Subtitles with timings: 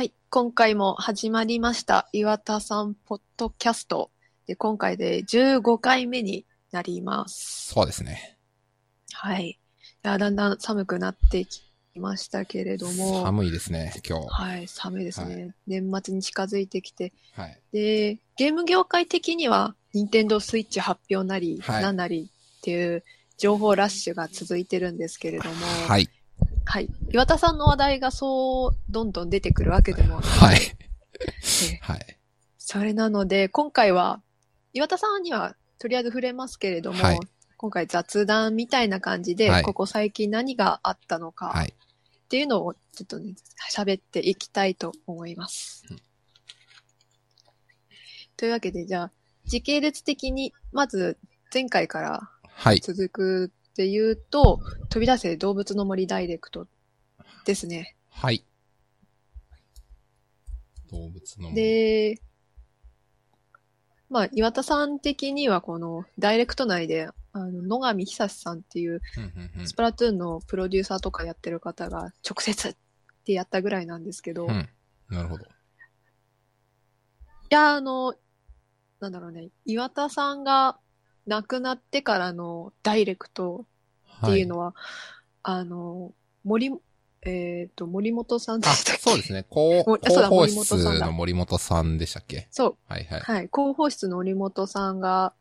[0.00, 0.14] はい。
[0.30, 2.08] 今回も始まりました。
[2.14, 4.10] 岩田さんポッドキャスト。
[4.46, 7.74] で、今回で15回目になります。
[7.74, 8.38] そうですね。
[9.12, 9.44] はい。
[9.44, 9.58] い
[10.02, 11.62] や、だんだん寒くなってき
[11.96, 13.24] ましたけれども。
[13.24, 14.28] 寒いですね、今日。
[14.30, 15.44] はい、寒いですね。
[15.48, 17.12] は年末に近づいてきて。
[17.34, 17.60] はい。
[17.70, 23.04] で、ゲーム業界的には、任天堂スイッチ発表なり、はいなんなりっていう
[23.36, 25.56] 情報ラッシュが続いてるんですけれども。
[25.86, 26.08] はい。
[26.64, 26.88] はい。
[27.10, 30.58] 岩田さんの話題がそう、どんどん出てくるわけでもはい。
[31.72, 32.18] えはい。
[32.58, 34.22] それなので、今回は、
[34.72, 37.20] 岩田さんにはとりあえず触れますけれども、はい
[37.56, 41.74] 今回雑談みたいな感じで、はいここ最近何があったのかはい。
[41.74, 43.34] っていうのをちょっとね、
[43.70, 45.84] 喋っていきたいと思います。
[45.90, 46.00] うん
[48.40, 49.12] というわけで、じゃあ、
[49.44, 51.18] 時系列的に、まず
[51.52, 52.80] 前回からはい。
[52.80, 56.66] 続くっていうと、飛び出せ動物の森ダイレクト
[57.44, 57.96] ですね。
[58.10, 58.44] はい。
[60.90, 61.54] 動物の。
[61.54, 62.20] で、
[64.08, 69.00] まあ、岩田さん的にはこのダイレクト内で、あの、野上久志さんっていう
[69.64, 72.74] スプラトゥーンのプロデューサーとかやってる方が直接っ
[73.24, 74.68] てやったぐらいなんですけど、いうん。
[75.08, 75.44] なるほど。
[77.50, 78.14] や、あの、
[79.00, 80.78] なんだろうね、岩田さんが
[81.26, 83.66] 亡くなってからのダイレクト
[84.22, 84.74] っていうのは、
[85.42, 86.12] あの、
[86.44, 86.72] 森、
[87.22, 89.02] えっ、と、森本さんであ、したっけ？
[89.02, 89.46] そうですね。
[89.50, 90.16] 広報室
[91.00, 92.48] の森本さんでしたっけ？
[92.50, 93.20] そう、はいはい。
[93.20, 93.50] はい。
[93.54, 95.34] 広報室の森本さんが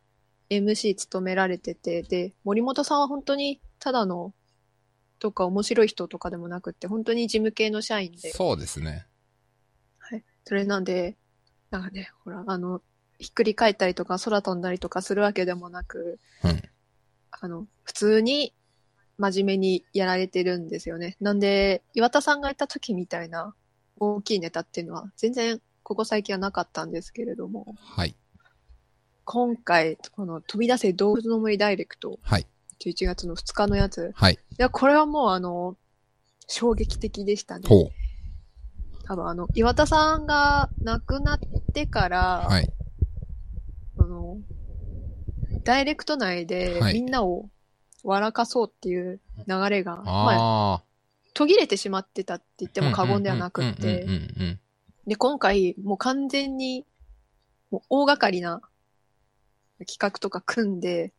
[0.49, 4.33] MC 務められてて、で、森本さんは本当にただの
[5.19, 9.05] とか面白い人とかでもなくって、本当に事務系の社員で、そうですね。
[9.99, 10.23] はい。
[10.45, 11.17] それなんで、
[11.71, 12.81] なんかね、ほら、あの、
[13.19, 16.61] ひっくり返ったりとか空飛んだりとかするわけでもなく、うん。
[17.31, 18.53] あの、普通に
[19.17, 21.17] 真面目にやられてるんですよね。
[21.19, 23.53] なんで、岩田さんがいた時みたいな
[23.99, 28.15] 大きいネタっていうのは全然ここ最近はなかったんですけれども、はい。
[29.25, 32.47] 今回、この飛び出せ動物の森ダイレクト、はい。
[32.79, 34.11] 11月の2日のやつ。
[34.15, 34.33] はい。
[34.33, 35.75] いや、これはもうあの、
[36.47, 37.67] 衝撃的でしたね。
[37.67, 37.91] ほう。
[39.03, 41.39] 多分あの、岩田さんが亡くなっ
[41.73, 42.71] てから、はい。
[44.09, 44.37] あの、
[45.63, 47.47] ダイレクト内ではいみんなを
[48.03, 50.83] 笑かそうっていう流れが、まあ。
[51.35, 54.59] 途切れてしまってたって言っても過言ではなくってうん、うんうんうん
[55.07, 56.85] で、今回、もう完全に、
[57.71, 58.61] もう大掛かりな
[59.79, 61.13] 企画とか組んで、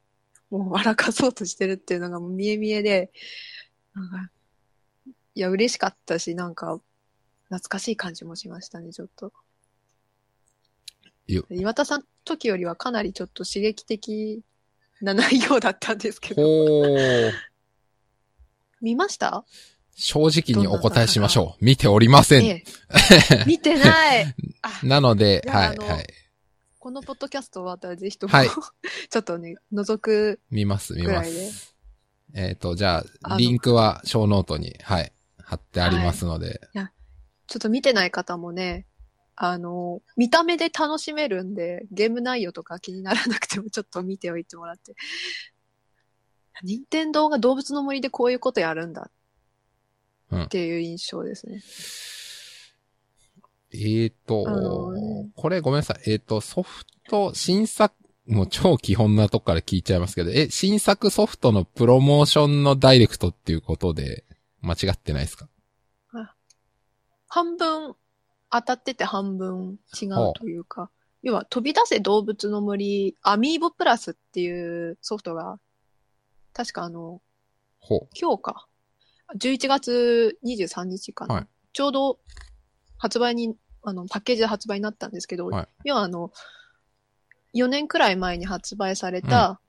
[0.49, 3.11] もう笑かそうとしてるっていうのがもう見え見えで、
[3.95, 4.31] なんか、
[5.35, 6.81] いや、嬉しかったし、なんか、
[7.47, 9.33] 懐かしい感じもしましたね、ちょっと。
[11.35, 14.43] よ岩田さん時よりはかなりちょっと刺激的
[15.01, 16.43] な内容だったんですけど。
[18.81, 19.45] 見ました？
[19.95, 21.65] 正直にお答えしましょう。
[21.65, 22.47] 見ておりません。
[22.47, 22.65] え
[23.31, 23.45] え。
[23.47, 24.35] 見てない。
[24.63, 26.07] あ なので、はいはい。
[26.79, 28.49] このポッドキャスト終わったらぜひとも、はい
[29.11, 31.23] ちょっとね、覗く見ます、見ま。
[31.23, 31.75] す。
[32.33, 36.61] えっ、と、じゃあリンクはショーノートに、はい、貼ってありますので、
[37.47, 38.87] ちょっと見てない方もね、
[39.43, 44.95] あの、見た目で楽しめるんで、ゲーム内容とか気にならなくてもちょっと見ておいてもらって。
[46.63, 49.11] 任天堂が動物の森でこういうことやるんだ
[50.31, 51.63] うんっていう印象ですね。
[53.73, 56.03] えーと、あのねこれごめんなさい。
[56.11, 57.95] えーと、ソフト、新作、
[58.27, 64.27] もう超基本なとこから聞いちゃいますけど、え、新作ソフトのプロモーションのダイレクトっていうことで、
[64.61, 65.49] 間違ってないですか？
[67.27, 67.95] 半分
[68.51, 70.91] 当たってて半分違うというか、
[71.23, 75.59] 要は飛び出せ動物の森アミーボプラスっていうソフトが、
[76.53, 77.21] 確かあの、
[77.79, 78.67] ほ今日か。
[79.39, 81.35] 11月23日かな。
[81.37, 82.19] はいちょうど
[82.99, 86.33] 発売に、あの、パッケージで発売になったんですけど、はい要はあの、
[87.55, 89.61] 4年くらい前に発売された、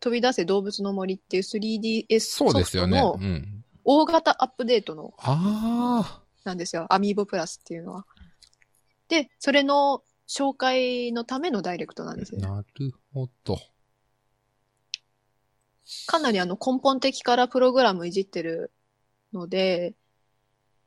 [0.00, 2.70] 飛び出せ動物の森っていう 3DS そうソフ。
[2.72, 3.64] トのうん。
[3.84, 6.86] 大型アップデートのあなんですよ。
[6.90, 8.06] アミーボプラスっていうのは。
[9.08, 12.48] で、それの紹介のためのダイレクトなんですー、よ。
[12.48, 13.58] なるほど。
[16.06, 18.72] かなりあの根本的からプログラムいじってる
[19.32, 19.94] ので、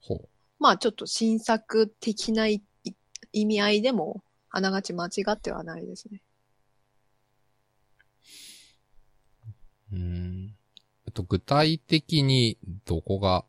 [0.02, 0.30] ほう。
[0.60, 2.62] まあちょっと新作的ない
[3.32, 6.22] 意味合いでも、あながち間違ってはないですね。
[9.92, 10.56] うーん。
[11.06, 13.46] えっと、具体的にどこが、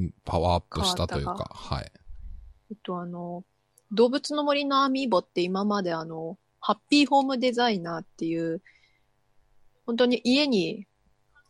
[0.00, 1.92] んパワーアップしたという変わか、はい。
[2.72, 3.44] えっとあの、
[3.92, 8.62] 動物の森のアミーボって今まであの、ハッピーホームデザイナーっていう、
[9.86, 10.86] 本当に家に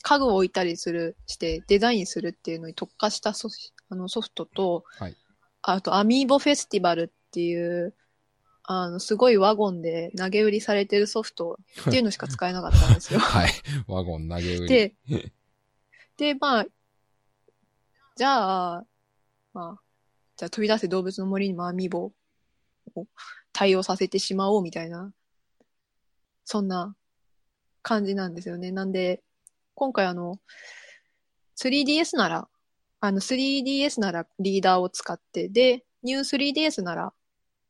[0.02, 3.48] 家具を置いたりする、してデザインするっていうのに特化したソ
[3.88, 5.16] あのソフトと、はい
[5.62, 7.94] あと、アミーボフェスティバルっていう、
[8.64, 13.20] あの、すごいワゴンで投げ売りされてるソフトっていうのしか使えなかったんですよ。
[13.22, 13.50] はい。
[13.86, 14.68] ワゴン投げ売り。
[14.68, 14.94] で、
[16.16, 16.66] で、まあ、
[18.16, 18.84] じゃあ、
[19.54, 19.80] まあ、
[20.36, 22.12] じゃあ飛び出せ動物の森にもアミーボ
[22.94, 23.06] を
[23.52, 25.12] 対応させてしまおうみたいな、
[26.44, 26.96] そんな
[27.82, 28.70] 感じなんですよね。
[28.72, 29.22] なんで、
[29.74, 30.38] 今回あの、
[31.56, 32.48] 3DS なら、
[33.00, 37.12] あの 3DS ならリーダーを使って、で、ニュー 3DS なら、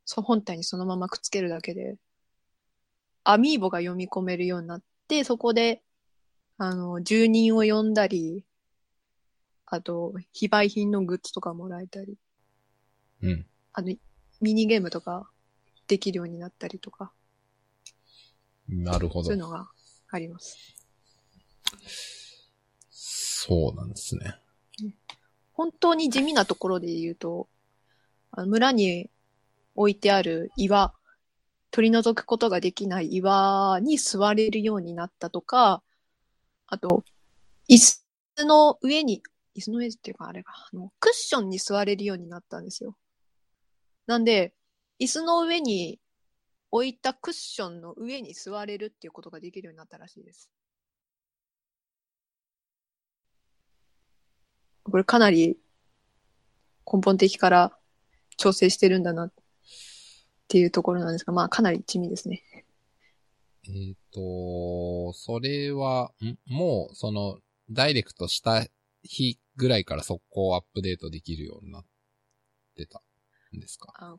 [0.05, 1.97] そ本体にそのままくっつけるだけで、
[3.25, 5.83] アミーボが読み込めるようになって、そこで、
[6.59, 8.45] あの、住人を呼んだり、
[9.67, 12.17] あと、非売品のグッズとかもらえたり、
[13.23, 13.47] うん。
[13.73, 13.95] あの、
[14.41, 15.29] ミニゲームとか
[15.87, 17.13] できるようになったりとか、
[18.69, 19.43] なるほどそういう。
[19.43, 19.69] のが
[20.11, 20.57] あります。
[22.91, 24.37] そうなんですね。
[25.53, 27.49] 本当に地味なところで言うと、
[28.31, 29.11] あの村に
[29.75, 30.95] 置いてある岩、
[31.71, 35.83] 取り除くことができない岩に座れるようになったとか、
[36.67, 37.05] あと、
[37.69, 38.05] 椅子
[38.47, 39.23] の上に、
[39.57, 42.97] 椅子の上っていうかあれが、あの、クッションに座れるようになったんですよ。
[44.07, 44.55] なんで、
[45.01, 46.01] 椅子の上に
[46.71, 50.51] 置いたクッションの上に座れるっていうことができるようになったらしいです。
[54.85, 55.57] これかなり
[56.93, 57.79] 根本的から
[58.37, 59.33] 調整してるんだなっ
[60.49, 62.43] ていうところなんですが、まあかなり地味ですね。
[63.65, 66.37] えっ、と、それは、ん？
[66.53, 67.39] もう、その、
[67.71, 68.67] ダイレクトした
[69.05, 71.85] 日ぐらいから速攻アップデートできるようになっ
[72.75, 73.03] てた
[73.61, 73.93] ですか？
[73.97, 74.17] あ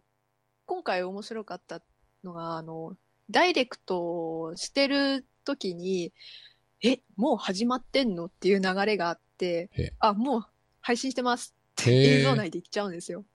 [0.65, 1.81] 今回面白かった
[2.23, 2.95] のが、あの、
[3.29, 6.13] ダイレクトしてる時に、
[6.81, 8.25] え、もう始まってんの？
[8.25, 9.69] っていう流れがあって
[9.99, 10.45] あ、もう
[10.81, 13.25] 配信してますって映像内で言っちゃうんですよ。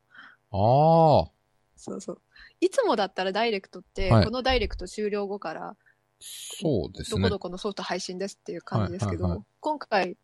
[0.51, 1.31] ああ、
[1.77, 2.23] そうそう。
[2.61, 5.77] いつもだったらダイレクトって、はいこのダイレクト終了後から、
[6.21, 7.21] そうですね。
[7.21, 10.17] どこどこのソフト配信ですっていう感じですけど、はいはいはい今回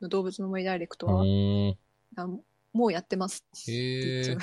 [0.00, 1.24] の動物の森ダイレクトうは、
[2.72, 4.38] もうやってますって言っちゃう。。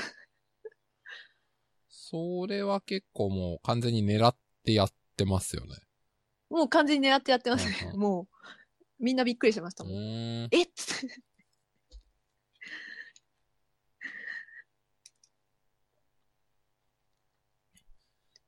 [2.15, 4.33] それは結構もう完全に狙っ
[4.63, 5.75] てやってますよね。
[6.50, 7.89] もう完全に狙ってやってますねうん。
[7.95, 8.27] うんも
[9.01, 9.95] う、みんなびっくりしましたうもん。
[10.50, 11.15] えっつって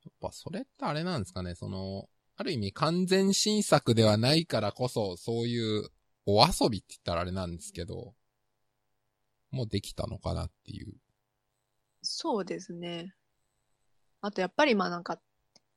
[0.05, 5.89] やっぱそれってあれなんですかね、その、ある意味完全新作ではないからこそ、そういう
[6.25, 8.13] お遊びって言ったらあれなんですけど、
[9.51, 10.93] もうできたのかなっていう。
[12.01, 13.13] そうですね。
[14.21, 15.19] あとやっぱりまあなんか、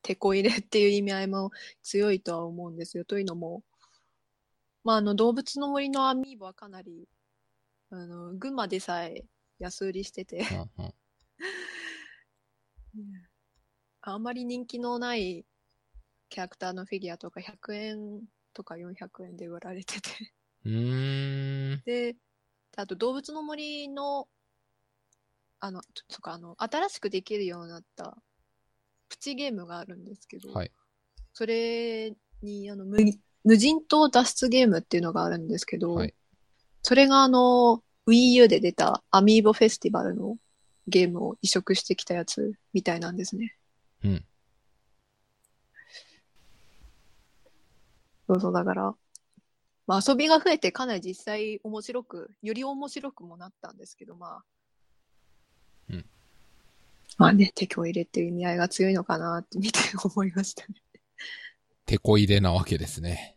[0.02, 1.50] 手こ入れっていう意味合いも
[1.82, 3.04] 強いとは思うんですよ。
[3.04, 3.62] というのも、
[4.82, 7.06] まああの動物の森のアミーボはかなり、
[7.90, 9.24] あの、群馬でさえ
[9.58, 10.40] 安売りしてて、
[14.02, 15.44] あんまり人気のない
[16.30, 18.22] キャラクターのフィギュアとか100円
[18.54, 20.32] とか400円で売られてて。
[21.84, 22.16] で、
[22.76, 24.28] あと動物の森の、
[25.58, 28.16] あの、ととか、あの、新しくできるようになった
[29.10, 30.70] プチゲームがあるんですけど、はい。
[31.34, 32.96] それに、あの、無
[33.42, 36.14] 無人島脱出ゲームっていうのがあるんですけど、はい
[36.82, 40.36] それがあの、Wii U で出たアミーボフェスティバルの
[40.88, 43.54] ゲームを移植してきたやつみたいなんですね。
[44.04, 44.24] うん。
[48.26, 48.94] そうそう、だから、
[49.86, 54.44] まあ遊びが増えてかなり実際面白く、より面白くもなったんですけど、まあ。
[57.20, 57.24] うん。
[57.24, 60.74] まあね、手を入れっていう意味合いが強いのかなって見て思いましたね。
[61.84, 63.36] 手こ入れなわけですね。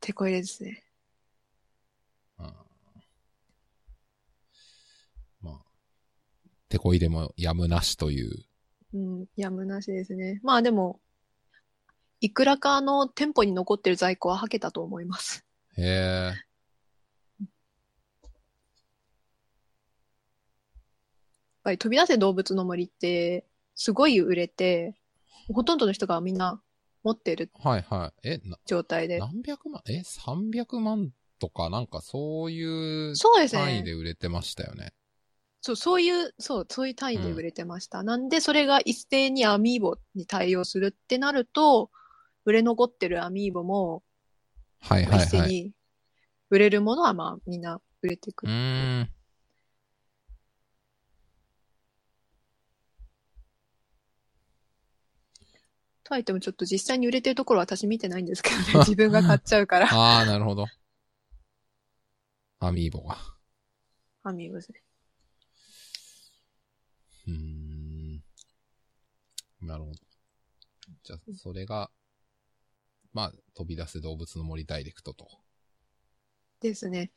[0.00, 0.82] 手こ入れですね。
[2.38, 2.46] うん。
[5.40, 5.60] まあ、
[6.68, 8.44] 手こ入れもやむなしという。
[8.94, 10.40] うん、やむなしですね。
[10.42, 11.00] まあでも、
[12.20, 15.44] いくらかの店舗に残ってる在庫ははけたと思います。
[15.76, 16.32] へえ。
[17.40, 17.48] やっ
[21.62, 24.94] ぱり飛び出せ動物の森って、すごい売れて、
[25.52, 26.60] ほとんどの人がみんな
[27.02, 28.28] 持ってるはいはい。
[28.28, 29.18] え、な、状態で。
[29.18, 33.16] 何百万え、300万とかなんかそういう
[33.50, 33.92] 単位で。
[33.92, 34.92] 売れてましたよね。
[35.60, 38.02] そう、そういう、そう、そういう単位で売れてました。
[38.02, 41.90] なんで、それが一斉にアミーボに対応するってなると、
[42.44, 44.02] 売れ残ってるアミーボも、
[44.80, 45.24] はいはいはい。
[45.24, 45.72] 一斉に
[46.50, 48.46] 売れるものはまあみんな売れてく。
[48.46, 49.08] ーん。
[56.04, 58.64] とはいってもちょっと実際に売れてるところは私見てないんですけどね。
[58.86, 59.86] 自分が買っちゃうから。
[59.92, 60.66] ああ、なるほど。
[62.58, 63.18] アミーボが。
[64.22, 64.82] アミーボですね。
[69.62, 69.98] なるほど。
[71.04, 71.90] じゃあ、それが、
[73.12, 75.28] まあ、飛び出せ動物の森ダイレクトと。
[76.60, 77.12] ですね。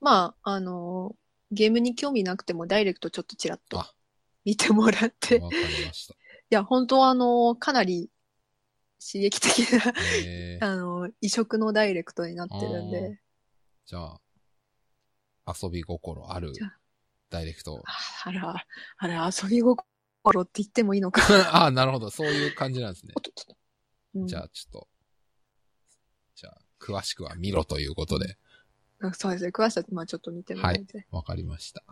[0.00, 1.14] まあ、あの、
[1.50, 3.92] ゲームに興味なくてもダイレクトちょっとちらっとあ
[4.44, 5.36] 見てもらって。
[5.36, 6.14] いわかりました。
[6.50, 8.10] や、本当はあの、かなり
[9.00, 9.92] 刺激的な、
[10.24, 13.20] えー、 あの、異色のダイレクトになってるんで、
[13.86, 14.20] じゃあ、
[15.46, 16.52] 遊び心ある
[17.30, 17.82] ダイレクト。
[17.84, 18.66] ああら、
[18.98, 21.22] あら、遊び心って言ってもいいのか。
[21.54, 22.10] ああ、なるほど。
[22.10, 23.14] そういう感じなんですね
[24.14, 24.88] うんじゃあ、ちょっと、
[26.34, 28.36] じゃあ、詳しくは見ろということで、
[29.00, 29.50] あそうですね。
[29.50, 31.06] 詳しさ、まあちょっと見てもらいて。
[31.10, 31.82] わかりました。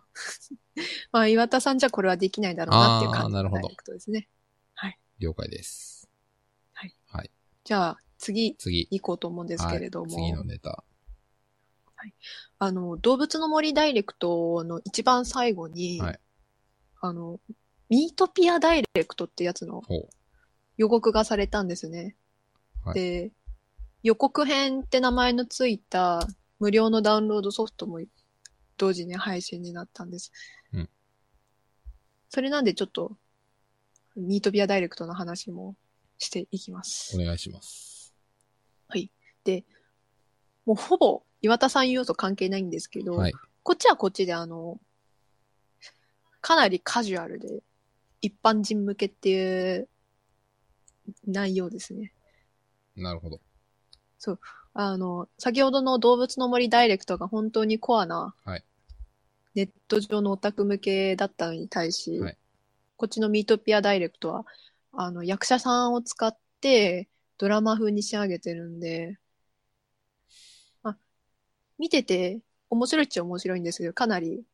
[1.12, 4.28] まあ岩田さんじゃこれはできないだろうなっていう感じなるほどのダイレクトですね。
[5.18, 6.08] 了解です。
[7.64, 8.86] じゃあ次次。
[8.90, 10.84] 行こうと思うんですけれども、はい、次のネタ。
[12.58, 16.20] あの、動物の森ダイレクトの一番最後に、はい
[17.00, 17.40] あの、
[17.88, 19.82] ミートピアダイレクトってやつの。
[20.76, 22.16] 予告がされたんですね。
[22.84, 23.32] はいで、
[24.02, 26.28] 予告編って名前のついた
[26.58, 28.00] 無料のダウンロードソフトも
[28.76, 30.30] 同時に配信になったんです。
[30.72, 30.88] うん
[32.28, 33.16] それなんでちょっと、
[34.16, 35.76] ミートピアダイレクトの話も
[36.18, 37.24] していきますお。
[37.24, 37.94] 願いします。
[40.66, 43.32] もうほぼ岩田さん要素関係ないんですけど、はい。
[43.62, 44.80] こっちはこっちであの、
[46.40, 47.62] かなりカジュアルで、
[48.20, 49.88] 一般人向けっていう
[51.26, 52.12] 内容ですね。
[52.96, 53.40] なるほど。
[54.72, 58.64] あの、先ほどの動物の森ダイレクトが本当にコアな、はい
[59.54, 62.38] ネット上のオタク向けだったのに対し、はい
[62.96, 64.46] こっちのミートピアダイレクトは、
[64.92, 67.08] あの、役者さんを使って
[67.38, 69.18] ドラマ風に仕上げてるんで、
[70.84, 70.96] あ、
[71.78, 74.44] 見てて面白いっちゃ面白いんですけど、かなり、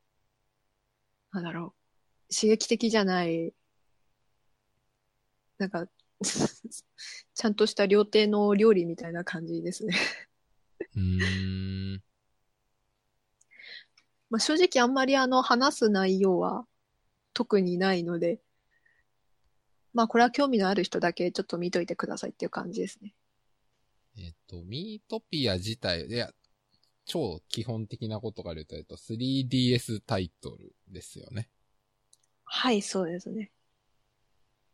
[1.32, 1.74] なんだろ
[2.30, 3.54] う、刺激的じゃない、
[5.58, 5.86] なんか、
[7.34, 9.94] ちゃんとした料亭の料理みたいな感じですね。
[10.96, 12.02] うーん。
[14.30, 16.66] まあ、正直あんまりあの話す内容は
[17.32, 18.40] 特にないので、
[19.92, 23.14] まあこれは興味のある人だけちょっと見といてくださいっていう感じですね。
[24.18, 26.32] えっと、ミートピア自体、いや、
[27.06, 31.48] 超基本的なことから言うと、えっと、3DS タイトルですよね。
[32.44, 33.50] はい、そうですね。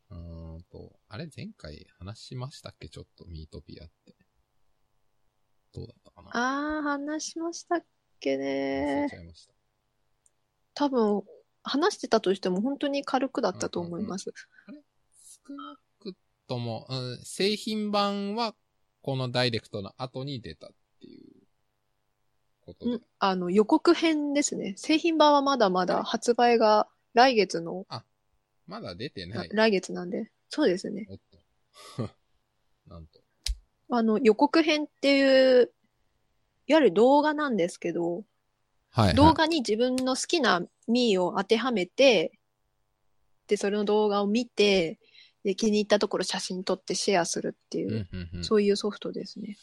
[0.09, 2.89] うーんと、あれ前回話しましたっけ？
[2.89, 4.15] ちょっとミートピアって。
[5.73, 6.29] どうだったかな？
[6.33, 7.85] あー、話しましたっ
[8.19, 9.15] け忘れねち。
[9.15, 9.53] ゃいました。
[10.73, 11.23] 多分、
[11.67, 14.33] 話してたとしても本当に軽くだったと思います。
[15.47, 16.15] 少なく
[16.47, 18.55] とも、うん、製品版は
[19.01, 20.69] このダイレクトの後に出たっ
[20.99, 21.27] ていう
[22.65, 22.91] ことで。
[22.91, 24.73] うんあの、予告編ですね。
[24.77, 27.85] 製品版はまだまだ発売が来月の、
[28.67, 29.49] まだ出てない。
[29.51, 30.31] 来月なんで。
[30.49, 31.07] そうですね。
[31.09, 31.17] おっ
[31.97, 32.09] と。
[32.87, 33.21] なんと。
[33.89, 35.71] あの、予告編っていう、
[36.67, 38.23] いわゆる動画なんですけど、
[38.97, 39.15] はい、はい。
[39.15, 42.31] 動画に自分の好きなミーを当てはめて、
[43.47, 44.99] で、それの動画を見て、
[45.43, 48.43] で、気に入ったところ写真撮ってシェアするっていう、うんうんうん。
[48.43, 49.55] そういうソフトですね。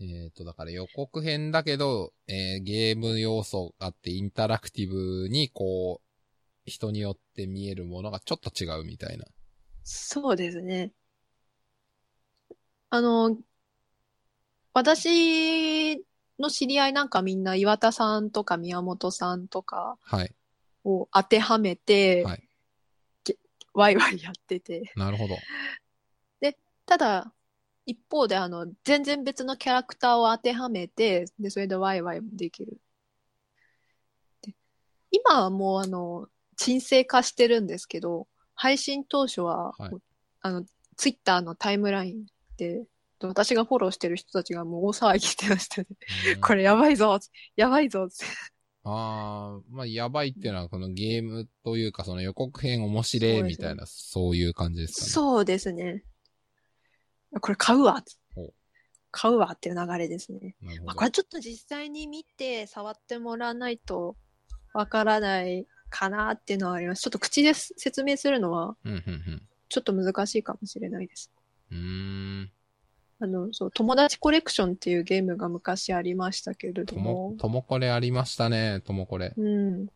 [0.00, 6.04] えっ、と、だから予告編だけど、えーゲーム要素があってインタラクティブにこう、
[6.66, 9.24] 人によって見えるものがちょっと違うみたいな。
[9.84, 10.90] そうですね。
[12.90, 13.38] あの、
[14.72, 16.04] 私
[16.38, 20.34] の知り合いなんかみんな岩田さんとか宮本さんとかはい。
[20.84, 22.48] を当てはめて、はい。
[23.72, 24.92] ワイワイやってて。
[24.96, 25.36] なるほど。
[26.86, 27.32] ただ、
[27.86, 32.80] 一方であの、全然別のキャラクターを当てはめて、で、それでワイワイもできる。
[34.42, 34.54] で
[35.10, 39.94] 今はもうあの、沈静化してるんですけど、配信当初は、はい
[40.40, 40.64] あの、
[40.96, 42.26] ツイッターのタイムライン
[42.56, 42.86] で、
[43.28, 45.86] 私がフォローしてる人たちがもう大騒ぎしてましたね。
[46.34, 47.18] うんこれやばいぞ
[47.56, 48.24] やばいぞって
[48.84, 55.10] ああ、まあ、やばいっていうのは、このゲームというか、その予告編面白いみたいな、そういう感じですかね。
[55.10, 56.04] そうですね。
[57.40, 58.04] これ買うわ
[59.10, 60.56] 買うわっていう流れですね。
[60.84, 64.16] まあ、これちょっと実際に見て触ってもらわないと
[64.74, 67.02] わからないかなっていうのはあります。
[67.02, 68.76] ちょっと口で説明するのは
[69.68, 71.30] ちょっと難しいかもしれないです。
[71.70, 72.50] うん。
[73.20, 79.32] あの、そう、友達コレクションっていうゲームが昔ありましたけれどともも、、ともこれありましたね、ともこれ。
[79.36, 79.86] うん。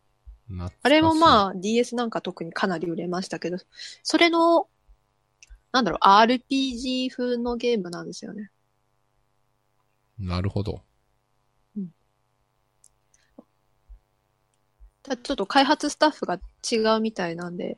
[0.81, 3.57] あれもまあ DS なんか特にかなり売れましたけど、
[4.03, 4.67] それの、
[5.71, 8.49] なんだろう、RPG 風のゲームなんですよね。
[10.17, 10.81] なるほど。
[15.03, 17.77] ただちょっと開発スタッフが違うみたいなんで、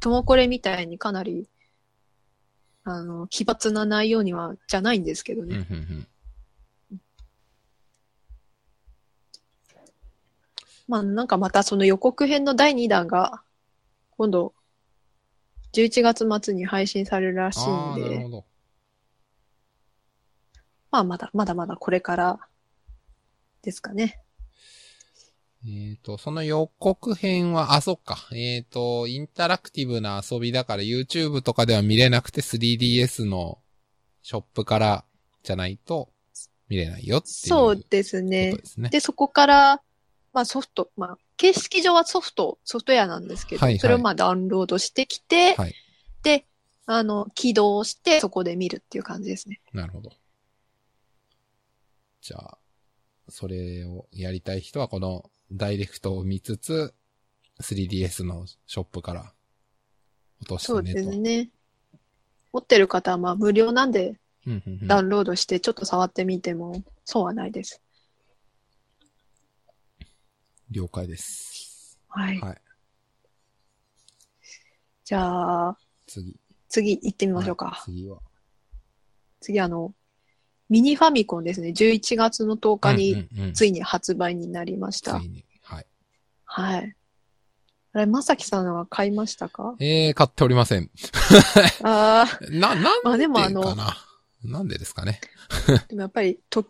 [0.00, 1.48] ともこれみたいにかなり、
[2.84, 5.66] あの、奇抜な内容には、じゃないんですけどうん、ね。
[5.70, 6.06] うん、うん。
[10.88, 13.42] まあ、なんかまたその予告編の第2弾が、
[14.16, 14.54] 今度、
[15.72, 18.44] 11月末に配信されるらしいんで。
[20.90, 22.40] まあ、まだ、まだまだこれから
[23.62, 24.20] ですかね。
[25.64, 28.18] えっ、と、その予告編は、あ、そっか。
[28.32, 33.58] えっ、と、インタラクティブな遊びだから YouTube とかでは見れなくて 3DS の
[34.22, 35.04] ショップから
[35.44, 36.10] じゃないと
[36.68, 38.56] 見れないよっていうそうですこねと。
[38.56, 38.88] ですね。
[38.88, 39.82] で、そこから、
[40.32, 45.74] まあソフト、まあ、形式上はソフト、ソフトウェアなんですけど、はいはいそれをまあダウンロードしてきて、はい
[46.22, 46.46] で、
[46.86, 49.60] あの、起動してそこで見るっていう感じですね。
[49.72, 50.10] なるほど。
[52.20, 52.58] じゃあ、
[53.28, 56.94] それをやりたい人はこのダイレクトを見つつ、
[57.60, 59.32] 3DS のショップから
[60.40, 61.10] 落とそうしてねと。
[61.10, 61.50] ですね。
[62.52, 64.18] 持ってる方はまあ無料なんで
[64.82, 67.80] ダウンロードしてちょっと触ってみてもそうはないです。
[70.70, 71.98] 了解です。
[72.08, 72.40] はい。
[72.40, 72.60] はい。
[75.04, 76.36] じゃあ、次。
[76.68, 77.66] 次行ってみましょうか。
[77.66, 78.18] はい次は。
[79.40, 79.92] 次あの、
[80.72, 81.68] ミニファミコンですね。
[81.68, 85.20] 11月の10日にうんうんうんついに発売になりました。
[85.20, 85.44] ついに。
[85.60, 85.86] はい。
[86.46, 86.96] はい。
[87.92, 89.74] あれ、まさきさんは買いましたか？
[89.80, 90.90] えー、買っておりません。
[91.84, 93.98] あな、なんまあでもあのな。
[94.42, 95.20] なんでですかね？
[95.50, 96.64] あ、 でもやっぱり、と、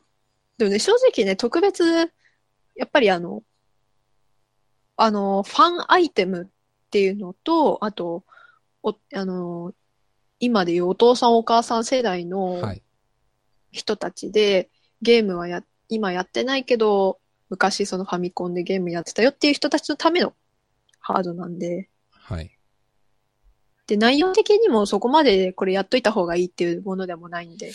[0.59, 1.85] でもね、正直ね、特別、
[2.75, 3.45] やっぱりあの、
[4.97, 8.25] あの、ファンアイテムっていうのと、あと、
[8.83, 9.73] お、あの、
[10.41, 12.83] 今でいうお父さんお母さん世代のはい。
[13.73, 17.19] 人たちで、ゲームはや、今やってないけど、
[17.51, 20.33] 昔そのファミコンでゲームやってたよっていう人たちのための
[21.01, 22.57] ハードなんで、はい。
[23.87, 27.73] で、内容的にもそこまでこれやっといた方がいいっていうものでもないんで、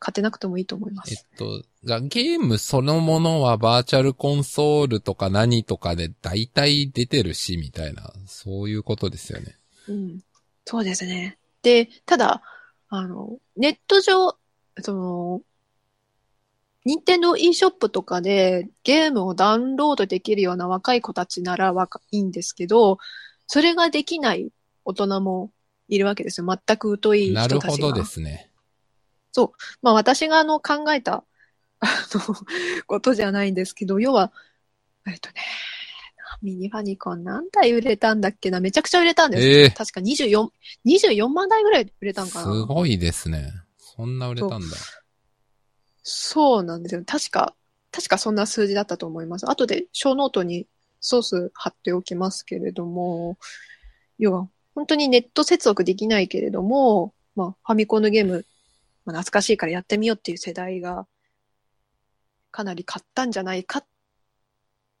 [0.00, 1.26] 勝てなくてもいいと思いまえっす。
[1.36, 9.56] と、がゲームそのものはバーチャルコンソールとか何とかで大体出てるし、みたいな、そういうことですよね。
[9.88, 10.20] うん。
[10.66, 11.38] そうですね。
[11.62, 12.42] で、ただ、
[12.88, 14.36] あの、ネット上、
[14.80, 15.42] その、
[16.84, 22.98] 任天堂 e ショップとかでゲームをダウンロードできるような若い子たちなら若いいんですけど、
[23.46, 24.50] それができない
[24.84, 25.50] 大人も
[25.88, 26.46] いるわけですよ。
[26.46, 27.58] 全く疎い人なたちが。
[27.58, 28.50] るほどですね。
[29.82, 31.24] まあ私があの考えた、
[31.80, 32.34] あの、
[32.86, 34.32] ことじゃないんですけど、要は、
[35.06, 35.36] えっとね、
[36.42, 39.42] ミニファニコン何台売れたんだっけなめちゃくちゃ売れたんです。
[39.42, 40.50] ええ確か24、
[40.84, 43.52] 24万台ぐらい売れたんですかなごいですね。
[43.96, 44.76] そんな売れたんだ。
[46.02, 47.02] そうなんですよ。
[47.06, 47.54] 確か、
[47.90, 49.48] 確かそんな数字だったと思います。
[49.48, 50.66] 後でショーノートに
[51.00, 53.38] ソース貼っておきますけれども、
[54.18, 58.44] 要は、本当にネット接続できないけれども、まあ、ファミコンのゲーム、
[59.04, 61.06] まあ、懐かしいからやってみようっていう世代が、
[62.50, 63.86] かなり買ったんじゃないかっ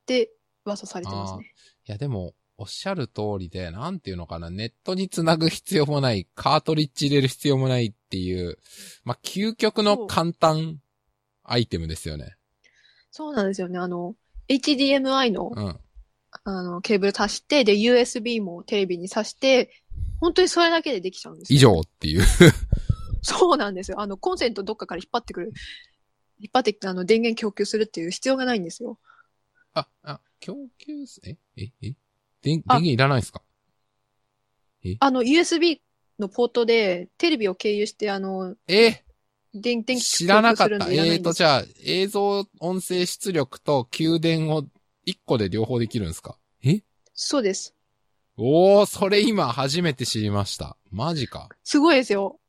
[0.06, 0.30] て
[0.64, 1.52] 噂されてますね。
[1.86, 8.58] いやでも、おっしゃる通りで、なんていうのかな、ネットにつなぐ必要もない、カートリッジ入れる必要もないっていう、
[9.04, 10.80] まあ、究極の簡単
[11.42, 12.36] アイテムですよね。
[13.10, 13.78] そうなんですよね。
[13.78, 14.14] あの、
[14.48, 15.80] HDMI の、うん。
[16.44, 19.70] あの、ケーブル挿して、で、USB もテレビに挿して、
[20.20, 22.22] 本当にそれだけでできちゃうんですよ以上っていう。
[23.22, 24.00] そうなんですよ。
[24.00, 25.52] あの、コンセントどっかから引っ張ってくる。
[26.40, 28.98] 引っ張ってきて、あの、電源供給するっていう必要がないんですよ。
[29.72, 31.94] あ、あ、供給す、え、え、え？
[32.44, 33.42] 電、電あ源いらないですか？
[35.00, 35.80] あの、USB
[36.18, 39.02] のポートで、テレビを経由して、あの、え？
[39.54, 40.92] 電、電気知らなかった。
[40.92, 44.64] えーと、じゃあ、映像、音声出力と給電を
[45.04, 46.36] 一個で両方できるんですか？
[46.62, 46.82] え？
[47.14, 47.74] そうです。
[48.36, 50.76] おー、それ今初めて知りました。
[50.90, 51.48] マジか。
[51.62, 52.40] すごいですよ。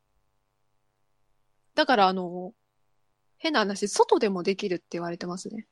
[1.74, 2.52] だから、あの、
[3.38, 5.66] 変な話、外でもできるって言われてますね。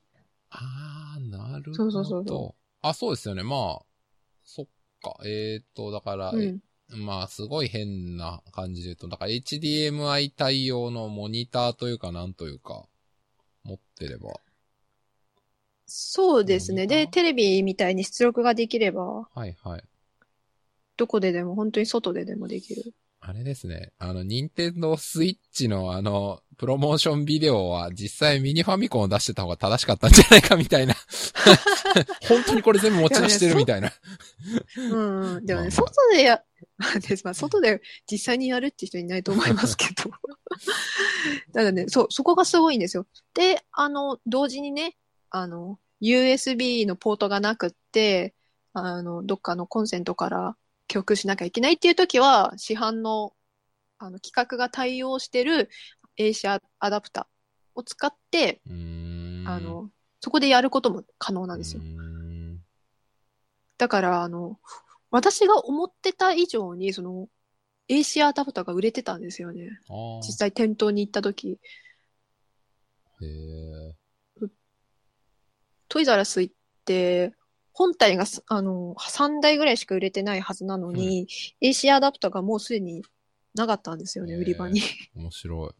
[0.50, 1.74] あー、なるほど。
[1.74, 3.42] そうそうそうそあ、そうですよね。
[3.42, 3.82] まあ、
[4.44, 4.66] そっ
[5.02, 5.16] か。
[5.24, 6.60] えーと、だから、うん。
[6.90, 12.84] まあ、すごい変な感じで言うと、だから HDMI 対応のモニターというかなんというか、
[13.64, 14.40] 持ってれば。
[15.86, 16.86] そうですね。
[16.86, 19.84] で、テレビみたいに出力ができれば、はいはい。
[20.96, 22.94] どこででも、本当に外ででもできる。
[23.20, 23.92] あれですね。
[23.98, 30.94] あの、ニンテンドースイッチのあの、プロモーションビデオは実際ミニファミコンを出してた方が正しかったんじゃないかみたいな。
[32.28, 33.92] 本当にこれ全部持ち出してるみたいな。
[34.76, 35.46] うんうん。
[35.46, 36.42] でもね、外でや、
[37.24, 40.10] まあ、外で実際にやるって人いないと思いますけど。
[41.52, 43.06] ただね、そう、そこがすごいんですよ。
[43.34, 44.96] で、あの、同時にね、
[45.30, 48.34] あの、USB のポートがなくって、
[48.72, 50.56] あの、どっかのコンセントから
[50.88, 53.34] 曲しなきゃいけないっていう時は、市販の、
[53.98, 55.70] あの、規格が対応してる
[56.18, 57.28] AC アアダプタ
[57.74, 58.60] を使って。
[59.46, 59.90] あの、
[60.24, 61.86] そこでやることも可能なんですよう。
[61.86, 62.60] ーん
[63.76, 64.58] だから、あの、
[65.10, 67.28] 私が思ってた以上に、その、
[67.90, 69.68] AC アダプタが売れてたんですよね。
[70.26, 71.60] 実際店頭に行った時。
[73.20, 73.94] へえ。
[75.88, 76.54] トイザラス行っ
[76.86, 77.34] て、
[77.74, 81.28] 本体がす、あの、3台ぐらいしか売れてないはずなのに、
[81.60, 83.04] AC アダプタがもうすでに
[83.54, 84.80] なかったんですよね、売り場に。
[85.14, 85.70] 面白い。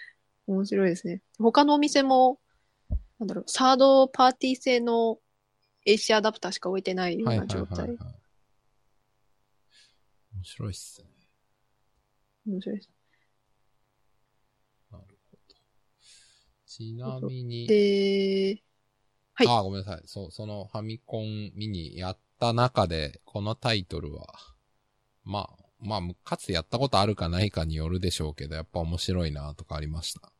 [0.48, 1.20] 面白いですね。
[1.38, 2.40] 他のお店も、
[3.20, 5.18] なんだろう、サードパーティー製の
[5.86, 7.80] AC アダプターしか置いてないようはいはない状態。
[7.80, 7.98] はいはい。
[10.36, 11.08] 面白いっすね。
[12.46, 12.90] 面白いです。
[14.90, 15.46] なるほど。
[16.66, 18.62] ちなみに、で、
[19.34, 20.02] はいあー、ごめんなさい。
[20.06, 24.34] そう、そのファミコンミニやった中で、このタイトルは、
[25.24, 30.30] まあ、まあ、かつてやったことあるかないかによるでしょうけど、やっぱ面白いなとかありました？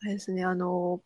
[0.00, 1.02] あれですね、あの、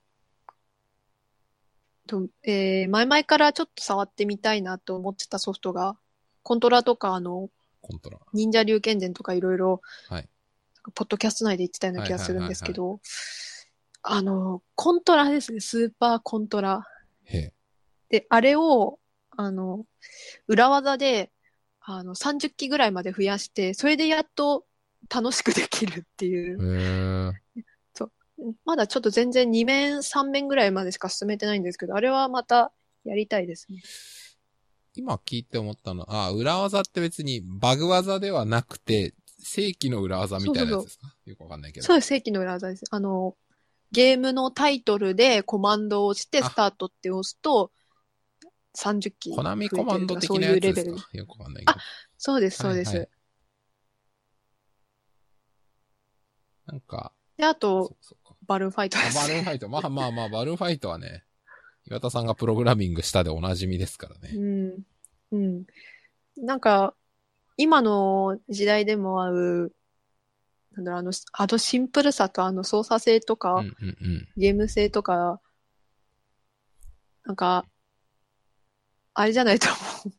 [2.07, 5.97] とえー前々からちょっと触ってみたいなと思ってたソフトが、
[6.43, 7.49] コントラとか、あの、
[7.81, 8.19] コントラ。
[8.33, 10.29] 忍者龍剣伝とかいろいろ、はい。
[10.95, 13.01] ポッドキャスト内で言ってたような気がするんですけど、
[14.03, 16.85] あの、コントラですね、スーパーコントラ。
[17.25, 17.53] へえ。
[18.09, 18.99] で、あれを、
[19.31, 19.87] あの、
[20.49, 21.31] 裏技で、
[21.81, 24.67] あの、30機ぐらいまで増やして、それでやっと
[25.09, 27.33] 楽しくできるっていう。
[28.65, 32.73] まだちょっと全然2面、3面ぐらいまでしか進めてないんですけど、あれはまた
[33.05, 33.83] やりたいですね。
[34.95, 41.15] 今聞いて思ったのは、あ、裏技って別にバグ技ではなくて、正規の裏技みたいなやつですか？
[41.25, 41.87] よくわかんないけど。
[41.87, 42.85] そうです、正規の裏技です。
[42.91, 43.37] あの、
[43.91, 47.73] ゲームのタイトルでコマンドを押してあスタートって押すと、
[48.77, 51.11] 30機コナミコマンド的ないうレベルやつですか。
[51.13, 51.79] よくわかんないけど。
[52.17, 52.89] そうです、そうです。
[52.89, 53.09] はいはい
[56.65, 58.22] なんか、で、あそとう、そうか。
[58.47, 59.17] バルーンファイトであす。
[59.17, 59.69] バルーンファイト。
[59.69, 61.25] まあまあまあ、バルーンファイトはね、
[61.87, 64.31] 岩田さんがプログラミングしたでおなじみですからね。
[64.35, 64.83] うん。
[65.33, 65.65] うん。
[66.37, 66.95] なんか、
[67.57, 69.73] 今の時代でも合う、
[70.73, 74.29] なんだろう、あの、あのシンプルさとあの操作性とか、うんうんうん。
[74.37, 75.41] ゲーム性とか、
[77.25, 77.67] なんか、
[79.15, 79.69] あれじゃないと
[80.05, 80.15] 思う。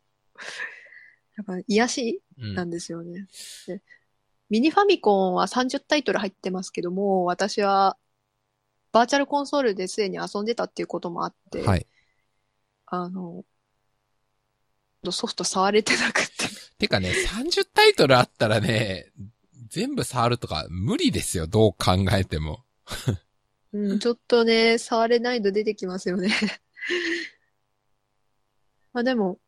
[1.47, 3.27] なんか、癒しうんなんですよね。
[3.67, 3.81] で
[4.49, 7.97] ミニファミコンは30タイトル入ってますけども、私は、
[8.93, 11.87] バーチャルコンソールですでに遊んでたっていうこともあって、はい。
[12.85, 13.43] あの、
[15.11, 16.47] ソフト触れてなくて。
[16.77, 19.11] てかね、30タイトルあったらね、
[19.67, 22.63] 全部触るとか無理ですよ、どう考えても。
[23.73, 26.29] うん、ちょっとね、触れないの出てきますよね。
[28.93, 29.39] まあでも、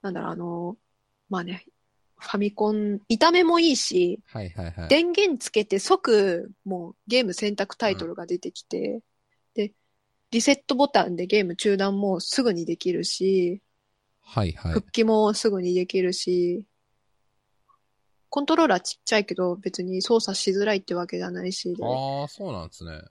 [0.00, 0.76] なんだろう、あの、
[1.28, 1.64] まあね、
[2.22, 4.88] ファミコン、見た目もいいし、はいはいはい。
[4.88, 9.02] 電源つけて即、もうゲーム選択タイトルが出てきて、
[9.54, 9.72] で、
[10.30, 13.60] リセットボタンでゲーム中断もすぐにできるし、
[14.20, 14.72] はいはい。
[14.72, 16.64] 復帰もすぐにできるし、
[18.30, 23.02] コントローラーちっちゃいけど別に操作しづらいってわけじゃないしで、ああ、そうなんですね。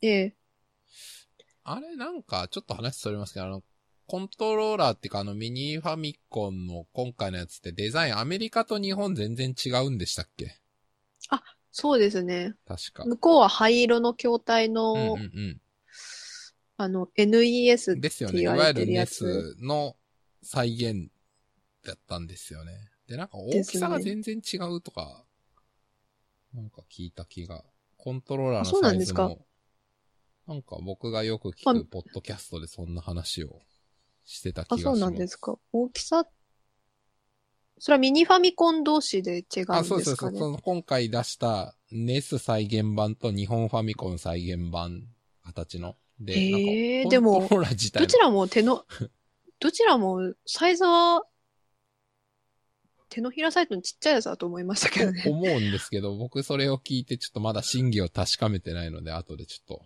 [0.00, 0.34] で、
[1.64, 3.62] あれなんか、ちょっと話それますけど、あの、
[4.06, 10.60] コントローラーっていうかあのミニファミコンの今回のやつってデザインアメリカと日本全然違うんでしたっけ？
[11.78, 12.54] そうですね。
[12.66, 13.04] 確か。
[13.04, 15.60] 向こうは灰色の筐体の、うんうん
[16.78, 18.00] あの、NES うん。
[18.00, 18.40] ですよね。
[18.40, 19.94] いわゆる NES の
[20.42, 21.10] 再現
[21.84, 22.72] だったんですよね。
[23.06, 25.24] で、なんか大きさが全然違うとか、
[26.54, 27.62] なんか聞いた気が。
[27.98, 29.24] コントローラーあそのサうなんですか？
[29.24, 29.46] イズも、
[30.46, 33.60] なんか僕がよく聞あくポッドキャストでそんな話を
[34.26, 35.00] してた気あ、がします。
[35.00, 35.56] そうなんですか。
[35.72, 36.26] 大きさ、
[37.78, 40.14] それはミニファミコン同士で違うんあ、そうそうそう。
[40.14, 40.38] ですかね。
[40.38, 45.04] その今回出した NES 再現版と日本ファミコン再現版
[45.44, 45.96] 形の。
[46.18, 48.84] で、へーでもどちらも手の、
[49.60, 51.22] どちらもサイズは
[53.08, 55.22] 手のひらサイズのちっちゃいやつだと思いましたけどね。
[55.26, 59.82] 思うんですけど、僕それを聞いてちょっとまだ真偽を確かめてないので、後でちょっと、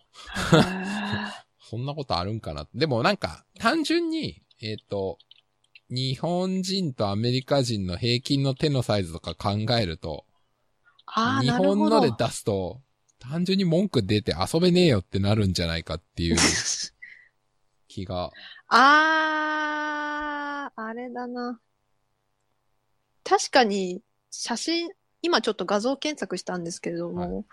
[1.70, 2.66] そんなことあるんかな。
[2.74, 5.18] でもなんか、単純に、えっ、と、
[5.88, 10.24] 日本人とアメリカ人の平均の手のサイズとか考えると、
[11.06, 11.50] ああ、日。
[11.50, 12.80] 本ので出すと、
[13.20, 16.36] 単純に文句出て遊べねえよってなるんじゃないかっていう
[17.86, 18.32] 気が。
[18.66, 21.60] あー、あれだな。
[23.22, 24.02] 確かに、
[24.32, 24.90] 写真、
[25.22, 27.46] 今ちょっと画像検索したんですけれども、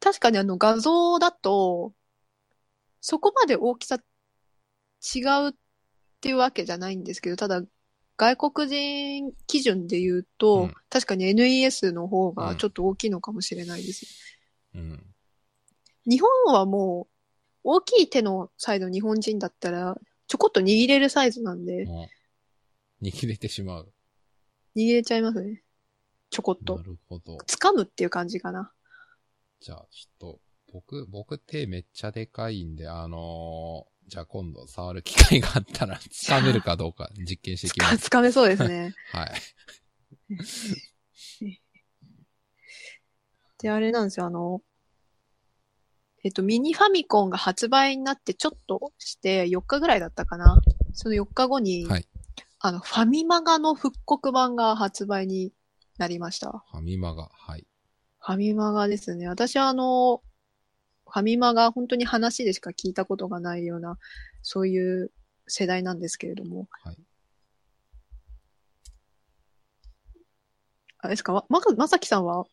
[0.00, 1.94] 確かにあの画像だと、
[3.00, 3.96] そこまで大きさ
[5.14, 5.52] 違うっ
[6.20, 7.62] ていうわけじゃないんですけど、ただ、
[8.16, 14.06] 外国人基準で言うと、うん確かに NES の方うんがちょっと大きいのかもしれないです。
[14.74, 15.14] うん。
[16.06, 17.14] 日本はもう、
[17.64, 21.86] 大きい手のサイズの日本人だったら、ちょこっと握れるサイズなんで、
[23.02, 23.92] 握れてしまう。
[24.76, 25.62] 握れちゃいますね。
[26.30, 26.82] ちょこっとな。
[26.82, 27.36] るほど。
[27.46, 28.72] 掴むっていう感じかな。
[29.60, 30.40] じゃあ、ちょっと、
[30.72, 37.96] 僕、僕手めっちゃでかいんで、あのーじゃあ今度触る機会があったら、 掴めるかどうか実験していきます。
[38.08, 38.94] 掴めそうですね。
[39.12, 39.32] はい。
[43.58, 44.62] で、あれなんですよ、あの、
[46.24, 50.58] えっと、ミニファミコンが発売になってちょっとして4日ぐらいだったかな。
[50.94, 52.08] その4日後に、はい
[52.60, 55.52] あの、ファミマガの復刻版が発売に
[55.96, 56.64] なりました。
[56.72, 57.66] ファミマが、はい。
[58.18, 59.28] ファミマガですね。
[59.28, 60.22] 私はあの、
[61.10, 63.98] ファミマガ本当に話でしか聞いたことがないような、
[64.42, 65.10] そういう
[65.46, 66.68] 世代なんですけれども。
[66.84, 66.96] はい。
[70.98, 71.44] あれですか？
[71.48, 72.44] ま、まさきさんは？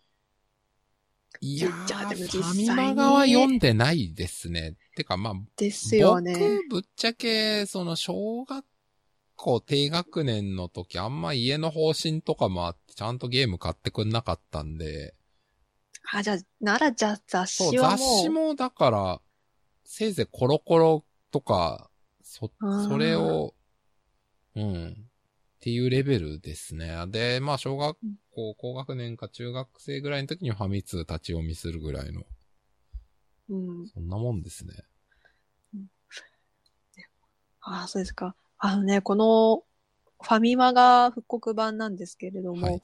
[1.42, 4.76] いやー、じゃあでもフ実際にァミマ側は読んでないですね。
[4.96, 6.34] てか、まあ、ですよね。
[6.70, 8.66] 僕、ぶっちゃけ、その、小学
[9.36, 15.14] 校低学年の時、あんま家の方針とかもあって、ちゃんとゲーム買ってくんなかったんで、
[16.12, 17.98] あ、じゃあ、ならじゃあ雑誌はもう。
[17.98, 19.22] 雑誌もだから、
[19.84, 21.90] せいぜいコロコロとか、
[22.22, 22.52] そ、
[22.88, 23.54] それを、
[24.56, 24.94] うん、っ
[25.60, 26.96] ていうレベルですね。
[27.08, 27.98] で、まあ、小学
[28.32, 32.24] 校、高学年か中学生ぐらいの時にファミ通立ち読みするぐらいの、
[33.50, 33.88] うん。
[33.88, 34.74] そんなもんですね。
[37.62, 38.36] ああ、そうですか。
[38.60, 39.64] あのね、この
[40.22, 42.82] ファミマが復刻版なんですけれども、はい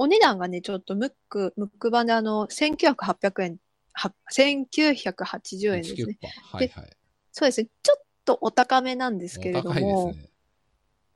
[0.00, 3.56] お値段がね、ちょっとムック、ムック版であの、1900、800円、
[3.92, 6.16] は1980円ですね。
[6.20, 6.96] 19%はいはい。
[7.32, 7.68] そうですね。
[7.82, 10.30] ちょっとお高めなんですけれども、ね。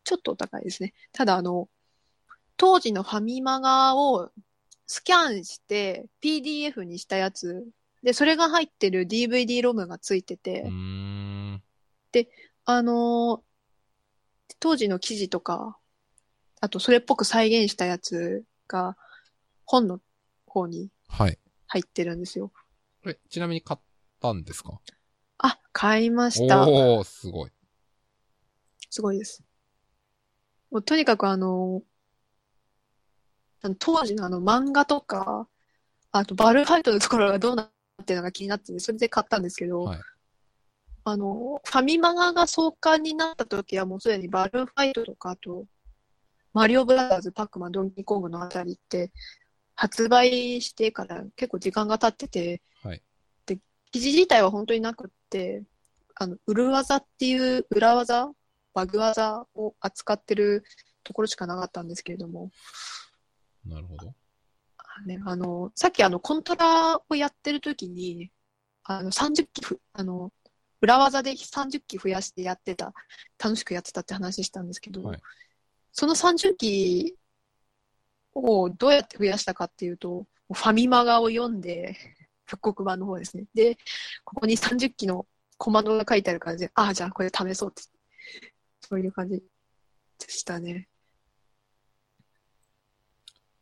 [0.03, 0.95] ちょっとお高いですね。
[1.13, 1.69] ただあの、
[2.57, 4.33] 当時のファミマガを
[4.89, 7.65] スキャンして PDF にしたやつ、
[8.03, 11.63] で、それが入ってる DVD ロムがついてて、うーん。
[12.65, 13.53] あのー
[14.59, 15.79] 当時の記事とか、
[16.61, 18.97] あとそれっぽく再現したやつが
[19.67, 20.01] 本の
[20.47, 21.39] 方にはい。
[21.69, 22.51] 入ってるんですよ。
[23.07, 23.81] え、ちなみに買っ
[24.21, 24.81] たんですか？
[25.39, 26.69] あ、買いました。
[26.69, 27.51] おー、すごい。
[28.91, 29.43] すごいです。
[30.71, 31.83] もうとにかくあの、
[33.63, 35.49] あの当時のあの漫画とか、
[36.11, 40.01] あとバルファイトのところがどうなってるのか気になってて、それで買ったんですけど、はい
[41.05, 45.67] あの、ファミマガが創刊になった時はもうすでにバルファイトとか、あと、
[46.53, 49.11] マリオブラザーズ、パックマン、ドンキーコングのあたりって、
[49.75, 53.03] 発売してから結構時間が経ってて、はい。
[53.91, 55.65] 記事自体は本当になくって、
[56.15, 58.31] あの、裏技っていう裏技、
[58.75, 60.65] バグ技を扱ってる
[61.05, 62.51] ところしかなかったんですけれども、
[63.67, 64.15] なるほど。
[64.79, 68.31] あね、あの、さっきあの、コントラをやってる時に、
[68.85, 70.33] あの、30機ふ、あの、
[70.81, 72.93] 裏技で30機増やしてやってた、
[73.43, 75.23] 楽しくやってたって話したんですけど、はい
[75.93, 77.17] その30機
[78.35, 81.97] をどうやって増やしたかっていうと、ファミマガを読んで、
[82.45, 83.45] 復刻版の方ですね。
[83.55, 83.77] で、
[84.25, 85.27] ここに30機の
[85.57, 87.83] コマンドが書いてあるからで、ああ、じゃあこれ試そうって、
[88.81, 89.45] そういう感じで
[90.29, 90.89] したね。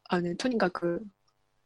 [0.09, 1.07] あのね、とにかく、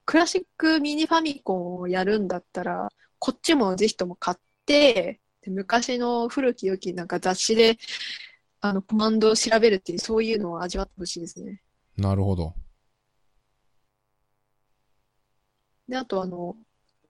[0.04, 7.78] クラシックミニファミコンをやるんだったら、こっちもぜひとも買って、昔の古き良きなんか雑誌で、
[8.66, 11.62] あの、コマンドを調べるっていう、そういうのを味わってほしいですね。
[11.98, 12.54] なるほど。
[15.86, 16.56] で、あとあの、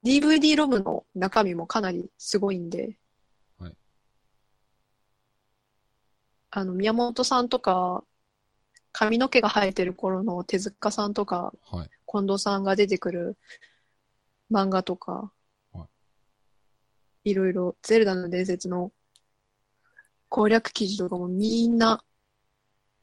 [0.05, 2.99] DVD ロムの中身もかなりすごいんで、
[3.57, 3.77] はい
[6.51, 8.03] あの、宮本さんとか、
[8.91, 11.91] 髪の毛が生えてる頃の手塚さんとか、はい。
[12.11, 13.39] 近藤さんが出てくる
[14.51, 15.31] 漫画とか、、
[15.73, 15.87] は
[17.23, 18.91] いろいろ、ゼルダの伝説の
[20.35, 22.03] 攻略記事とかもみんな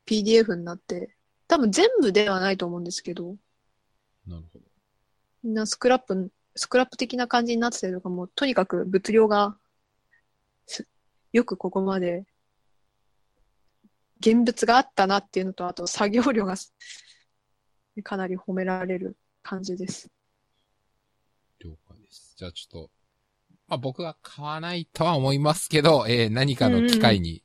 [0.06, 1.16] PDF になって、
[1.48, 3.38] 多分全部ではないと思うんですけど、
[4.28, 4.66] なるほど。
[5.42, 9.56] みんなスクラップ、スクラップ的な感じになってたりとかも、とにかく物量が
[10.68, 10.86] す、
[11.32, 12.26] よくここまで、
[14.20, 16.74] 現物があったなっていうのと、あと作業量がす
[18.04, 20.10] かなり褒められる感じです。
[21.64, 22.36] 了解です。
[22.36, 22.92] じゃあちょっと、
[23.72, 27.42] まあ僕は買わないとは思いますけど、えー何かの機会に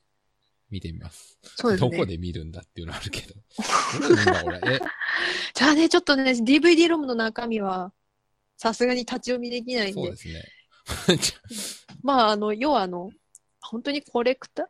[0.71, 1.39] 見てみます。
[1.43, 1.91] そうですね。
[1.91, 3.35] どこで見るんだっていうのあるけど。
[3.35, 3.41] ど
[4.01, 4.61] こで見るんだこれ。
[4.75, 4.81] え、
[5.55, 7.93] じゃあね、ちょっとね、DVD ロムの中身は、
[8.57, 10.45] さすがに立ち読みできないんでそうで、すね。
[12.03, 13.12] まあ、あの、要はあの、
[13.61, 14.67] 本当にコレクター、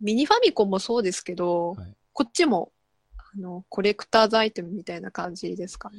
[0.00, 2.72] ミニファミコンもそうですけど、はいこっちも、
[3.18, 5.98] あの、コレクターズアイテムみたいな感じですかね。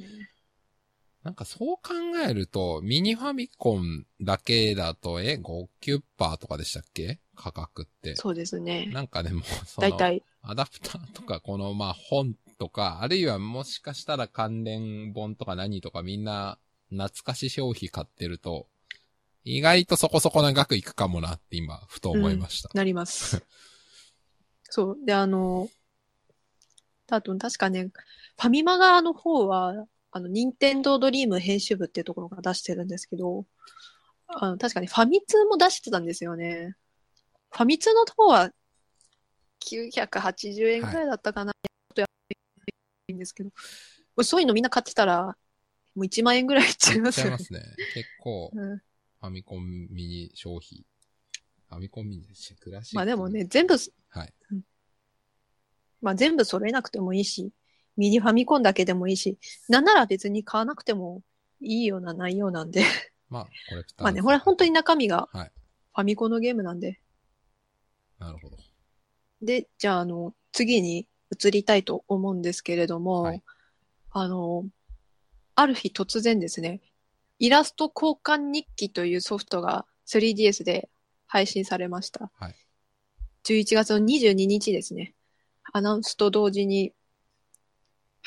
[1.28, 1.92] なんかそう考
[2.26, 7.20] えると、ミニファミコンだけだと、え、5キュッパーとかでしたっけ？
[7.36, 8.16] 価格って。
[8.16, 8.86] そうですね。
[8.86, 18.66] なんかでも、その、だいたい、アダプターとか、この、まあ、本とか、あるいはもしかしたら関連本とか何とかみんな、懐かし消費買ってると、
[19.44, 22.70] 意外とそこそこな額いくかもなって今、ふと思いました。
[22.72, 23.44] なります。
[24.64, 24.98] そう。
[25.04, 25.68] で、あの、
[27.10, 33.44] あと、確かね、ファミマ側の方は、あの、任天堂ドリーム編集部っていうところが出してるんですけど、
[34.26, 36.74] あの、確かにファミ通も出してたんですよね。
[37.50, 38.50] ファミ通の方は、
[39.60, 41.52] 980円くらいだったかな。
[41.52, 42.06] ちょっとや
[43.08, 43.50] いいんですけど、
[44.22, 45.36] そういうのみんな買ってたら、
[45.94, 47.30] もう1万円ぐらいいっちゃいますよね。
[47.32, 47.62] 違いますね。
[47.94, 48.80] 結構、うん
[49.20, 50.86] ファミコンミニ消費。
[51.68, 52.96] ファミコンミニですし、クラシック。
[52.96, 53.44] まあでもね、。
[53.46, 53.74] 全部、
[54.10, 54.32] はい。
[56.00, 57.50] まあ全部揃えなくてもいいし、
[57.98, 61.22] ミニファミコンだけでもいいし、なんなら別に買わなくても
[61.60, 62.84] いいような内容なんで。
[63.28, 64.02] まあ、コレクター。
[64.04, 64.70] まあね、これ本当に。
[64.70, 65.52] 中身がはい。
[65.94, 67.00] ファミコンのゲームなんで。
[68.18, 68.56] なるほど。
[69.42, 73.42] で、じゃああの、次に移りたいと思うんですけれども、はい
[74.10, 74.64] あの、
[75.56, 76.80] ある日突然ですね、
[77.38, 80.88] イラスト交換日記というソフトが 3DS で
[81.26, 82.30] 配信されました。
[82.34, 82.54] はい
[83.44, 85.14] 11月の22日ですね。
[85.72, 86.92] アナウンスと同時に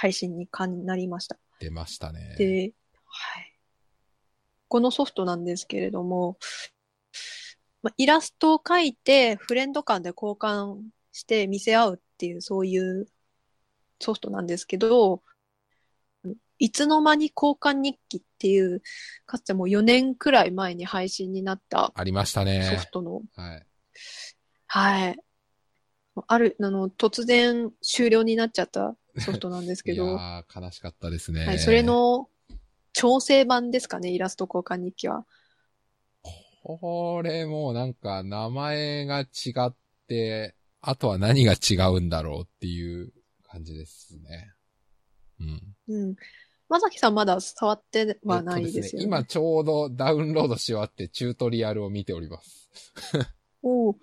[0.02, 0.48] 配信に
[0.84, 1.38] なりました。
[1.60, 2.34] 出ましたね。
[2.36, 2.74] で、
[3.06, 3.56] はい。
[4.68, 6.40] このソフトなんですけれども、
[7.84, 13.06] まあ、イラストを描いてフレンド間で交換して見せ合うっていうそういう
[14.00, 15.22] ソフトなんですけど、
[16.58, 18.82] いつの間に交換日記っていう、
[19.28, 22.90] かつてもう4年くらい前に配信になったありましたソねフ。
[22.90, 23.68] トの、はい。
[24.66, 25.20] はい。
[26.26, 31.46] ある、あの、突然終了になっちゃった ソフトなんですけいや悲しかったですね。
[31.46, 32.30] はい、それ、の
[32.94, 35.26] 調整版ですかね、イラスト交換日記は。
[36.64, 39.26] これもうなんか名前が違
[39.68, 39.76] っ
[40.08, 43.12] て、あとは何が違うんだろうっていう
[43.44, 44.54] 感じですね。
[45.40, 45.76] うん。
[45.88, 46.16] うん。
[46.70, 49.06] まさきさんまだ触ってはないえっとですよね。
[49.06, 52.70] 今ちょうどダウンロードし終わってチュートリアルを見ております。
[53.64, 53.96] おう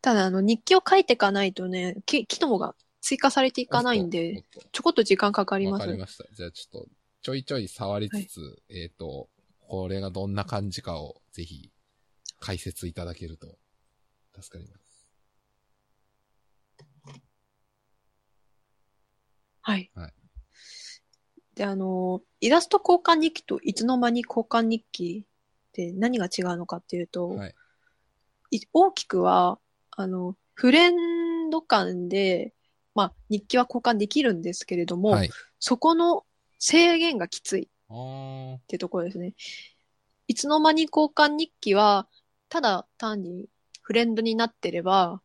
[0.00, 4.44] ただ、あの、日記を書いていかないとね、き機能が追加されていかないんで。
[4.72, 5.86] ちょこっと時間かかりわます。
[5.86, 6.24] かりました。
[6.32, 6.88] じゃあちょっと、
[7.20, 9.28] ちょいちょい触りつつ、えっ、と、
[9.60, 11.70] これがどんな感じかをぜひ
[12.40, 13.58] 解説いただけると
[14.40, 15.06] 助かります。
[19.60, 19.90] はい。
[19.94, 20.12] はい
[21.54, 27.54] で、あの、イラスト交換日記といつの間に交換日記って何が違うのかっていうと、はい。
[28.50, 29.60] い大きくは、
[29.92, 32.54] あの、フレンド間で、
[32.94, 35.30] まあ、日記は交換できるんですけれども、はい。
[35.58, 36.24] そこの
[36.58, 39.34] 制限がきついってところですね。
[40.26, 42.08] いつの間に交換日記は、
[42.48, 43.46] ただ単に
[43.82, 45.20] フレンドになってれば、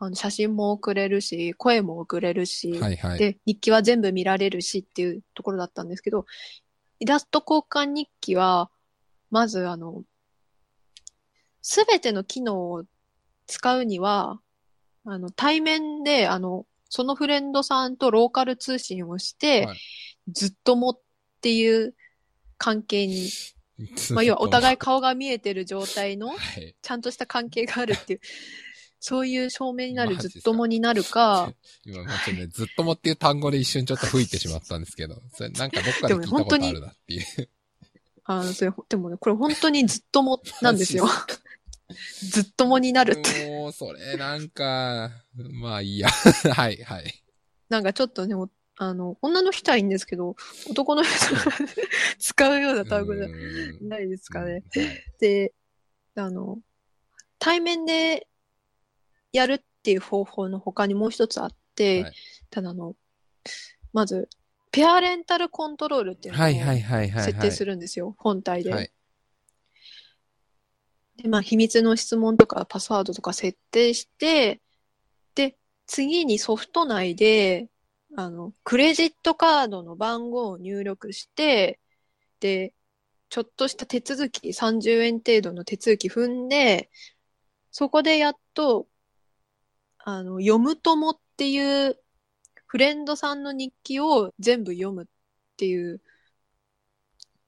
[0.00, 3.18] あの写真も送れるし、声も送れるし、はいはい。
[3.18, 6.26] で、日記は全部見られるしっていうところだったんですけど、
[7.00, 8.70] イラスト交換日記は、
[9.30, 10.04] まずあの、
[11.62, 12.84] すべての機能を
[13.46, 14.40] 使うには、
[15.04, 19.78] あの、対面で、あの、そのフレンドさんとローカル通信をして、はい
[20.32, 21.00] ずっともっ
[21.40, 21.94] ていう
[22.56, 23.30] 関係に、
[24.12, 26.74] まあ、要はお互い顔が見えてる状態の、はい。
[26.80, 28.20] ちゃんとした関係があるっていう、
[29.00, 31.52] そういう証明になるずっともになるか、
[31.86, 37.48] 今、ね、ずっともっていう単語で一瞬ちょっと吹いてしまったんですけど、それなんかどっかで聞いたことあるなっていう。
[38.24, 41.08] あの、それ、でもね、これ本当にずっともなんですよ。
[42.20, 43.48] ずっともになるって。
[43.48, 45.10] もう、それなんか、
[45.52, 46.08] まあいいや。
[46.54, 47.24] はい、はい。
[47.68, 50.36] なんかちょっとね、おあの、女の人はいいんですけど、
[50.70, 51.40] 男の人が
[52.18, 53.26] 使うような単語じゃ
[53.80, 54.52] ないですかね。
[54.52, 54.62] はい
[55.18, 55.52] で、
[56.14, 56.58] あの、
[57.38, 58.26] 対面で
[59.32, 62.12] やるっていう方法の他にもう一つあって、はい
[62.50, 62.94] ただあの、
[63.92, 64.28] まず、
[64.70, 67.24] ペアレンタルコントロールっていうのをはいはいはいはい。
[67.24, 67.72] 設定する。
[67.72, 68.72] るんですよ、本体で。
[68.72, 68.90] はい。
[71.18, 74.60] で、まあ、秘密の質問とかパスワードとか設定して、
[75.34, 77.68] で、次にソフト内で、
[78.16, 81.80] あの、クレジットカードの番号を入力して、
[82.40, 82.74] で、
[83.30, 86.90] ちょっとした手続き、30円程度の手続き踏んで、
[87.70, 88.88] そこでやっと、
[89.98, 91.98] あの、読む友っていう、
[92.66, 95.06] フレンドさんの日記を全部読むっ
[95.56, 96.00] ていう、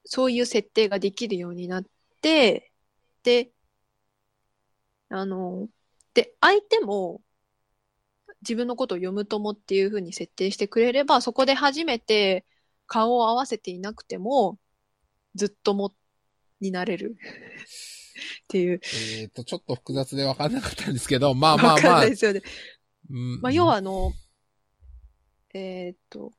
[0.05, 1.85] そういう設定ができるようになっ
[2.21, 2.73] て、
[3.23, 3.53] で、
[5.11, 5.69] あの、
[6.15, 7.21] で、相手も、
[8.43, 12.47] 自分のことを読む友っていう風に設定してくれれば、そこで初めて
[12.87, 14.59] 顔を合わせていなくても、
[15.35, 15.95] ずっとも
[16.61, 17.17] になれる
[18.45, 18.81] っていう。
[19.21, 22.17] えっ、と、ちょっと複雑で分かんなかったんですけど、まあまあわかんまあないで。
[22.17, 22.43] すよね。
[23.11, 24.13] うんまあ、要はあの、
[25.53, 26.33] えーっと、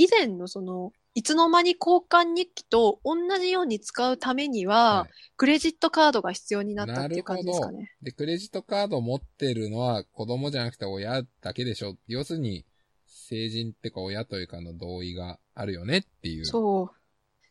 [0.00, 7.90] 以前のその、いつの間に交換日記と同じように使うためには、はいクレジットカードが必要になったっていう感じですかね。
[8.02, 11.96] で、クレジットカードを持ってるのは子供じゃなくて親だけでしょ。
[12.08, 12.66] 要するに、
[13.06, 16.44] 成人ってか親というかの同意があるよねっていう。
[16.44, 16.96] そう。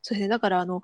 [0.03, 0.27] そうですね。
[0.27, 0.83] だからあの、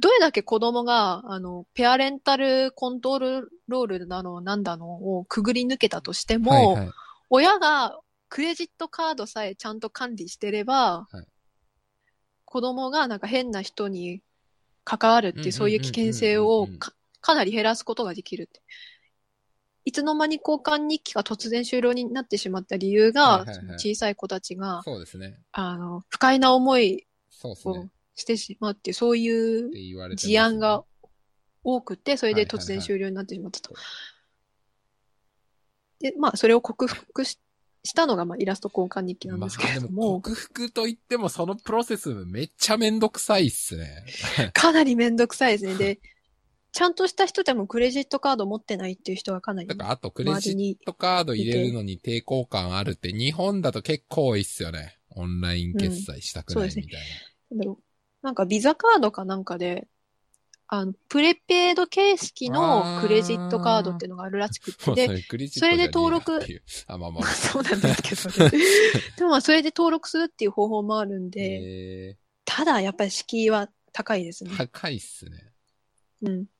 [0.00, 6.90] どれだけ子供が、あの、ペアレンタルコントロールなの、なんだのをくぐり抜けたとしても、はいはい。
[7.30, 7.98] 親が
[8.28, 11.26] クレジットカードさえちゃんと管理してれば、はい
[12.50, 14.22] 子供がなんか変な人に
[14.82, 18.62] 関わるっていう、そういう危険性をかかなり減らすことができるって。
[19.84, 23.44] いつの間に交換日記が突然終了になってしまった理由が、
[23.76, 25.38] 小さい子たちが、そうですね。
[25.52, 27.06] あの、不快な思い
[27.42, 27.54] を
[28.14, 30.84] してしまうってそういう事案が
[31.62, 33.74] 多くて、それで突然終了になってしまったと。
[36.00, 37.38] で、まあ、それを克服し
[37.84, 44.04] したのが、まあ、イラスト交換日記なんですけれどまあ、でも、も克服と言ってもそのプロセスめっちゃめんどくさいっすね。
[44.54, 45.74] かなりめんどくさいですね。
[45.76, 46.00] で、
[46.72, 54.98] ちゃんとした人でもクレジットカード持ってないっていう人がかなりだからあとクレジットカード入れるのに抵抗感あるって日本だと結構多いっすよね。
[55.10, 56.98] オンライン決済したくないみたいな。
[57.50, 59.88] なんだろう、なんかビザカードかなんかで、
[60.70, 64.76] あの、プレペイド形式のクレジットカードっていうのがあるらしくて、
[65.48, 66.40] それで登録
[66.86, 67.30] あ、まあまあまあ。
[67.30, 68.58] そうなんですけどね。
[69.16, 74.56] でもまあそれで登録するっていう方法もあるんで、えただやっぱり敷居は高いですー、ね。
[74.58, 75.52] 高いっすね。
[76.20, 76.44] うん。
[76.44, 76.50] だ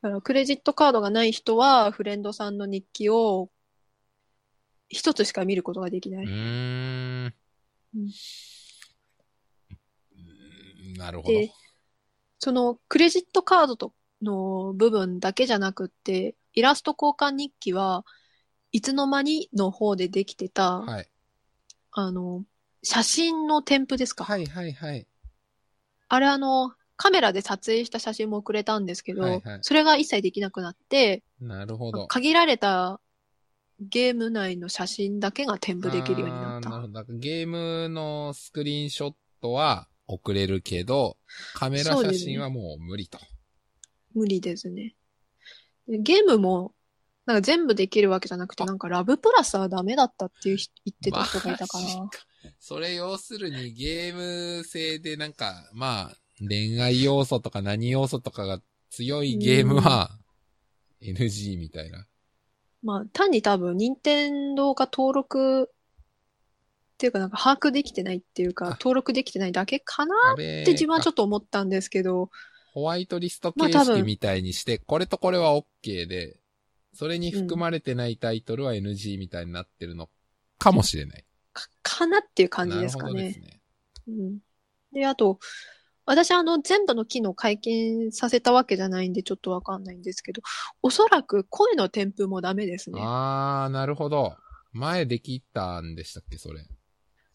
[0.00, 3.50] からクレジットカードがない人は、フレンドさんの日記を
[4.88, 6.26] 一つしか見ることができなうい。
[6.26, 7.34] うん
[7.94, 8.10] うん
[10.96, 11.38] なるほど。
[12.40, 18.04] で、そのクレジットカードとの部分だけじゃなくって、イラスト交換日記は
[18.72, 21.08] いつの間にの方でできてた、はい。
[21.92, 22.44] あの、
[22.82, 24.24] 写真の添付ですか？
[24.24, 25.06] はいはいはい。
[26.08, 32.06] あれあの、カメラで撮影した写真も送れたんですけど、はいはいそれが一切できなくなって、なるほど。
[32.06, 33.00] 限られた
[33.80, 36.70] ゲーム内の写真だけが添付できるようになった。
[36.70, 37.04] なるほど。
[37.08, 41.16] ゲームのスクリーンショットは送れるけど、
[41.54, 43.18] カメラ写真はもう無理と。
[44.14, 44.94] 無理ですね。
[45.88, 46.74] でゲームも、
[47.26, 51.86] なんか全部できるわけじゃなくて、なんかラブプラスはダメだったっていう人言ってた人がいたから。
[51.86, 52.10] か
[52.58, 60.10] それ要するにゲーム性でなんか、まあ、恋愛要素とか何要素とかが強いゲームは
[61.00, 62.06] NG みたいな。
[62.82, 65.70] まあ、単に多分、任天堂が登録
[66.94, 72.30] っていうかなんか把握できてないっていうかあ、登録できてないだけかなって自分はちょっっと思ったんですけど、
[72.74, 76.36] ホワイトリスト形式みたいにして、これとこれは OK で、
[76.92, 80.08] それに含まれてないタイトルは NG みたいになってるの
[80.58, 81.24] かもしれない。
[81.52, 83.32] か、かなっていう感じですかねなるほどで。
[83.34, 83.60] すね。
[84.08, 84.38] うん。
[84.92, 85.38] で、あと、
[86.06, 90.42] 私あの、全部の機能解禁させたわけじゃないんでちょっとわかんないんですけど、
[90.82, 93.00] おそらく声の添付もダメですね。
[93.02, 94.36] あー、なるほど。
[94.72, 96.66] 前できたんでしたっけ、それ。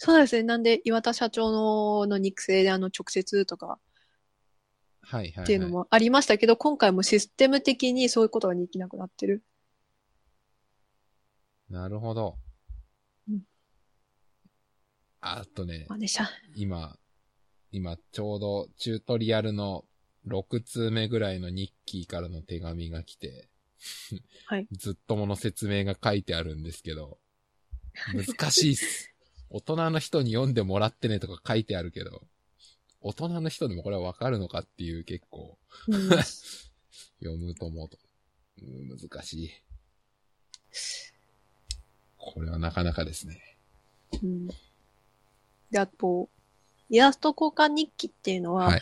[0.02, 0.44] そうですね。
[0.44, 3.80] なんで、岩田社長のの肉声であの、直接とか
[5.02, 5.44] はいはい、はい。
[5.44, 9.44] っていうのもありましたけど、今回もシステム的にそういうことができなくなってる。
[11.70, 12.38] なるほど。
[13.28, 13.42] うん
[15.22, 15.86] あとね
[16.56, 16.98] 今、
[17.74, 19.84] 今ちょうどチュートリアルの
[20.26, 23.50] 6通目ぐらいのニッキーからの手紙が来て、
[24.46, 27.20] はい ずっともの説明が書いてあるんですけど、
[28.14, 29.14] 難しいっす。
[29.50, 32.22] 大人の人に読んでもらってねとか書いてあるけど、
[33.02, 36.10] 大人の人でもこれはわかるのかっていう結構、うん、
[37.20, 37.98] 読むと思うと、
[38.62, 39.52] うん難しい。
[42.18, 43.58] これはなかなかですね。
[44.22, 44.48] うん。
[45.72, 46.30] で、あと、
[46.90, 48.82] イラスト交換日記っていうのは、はい。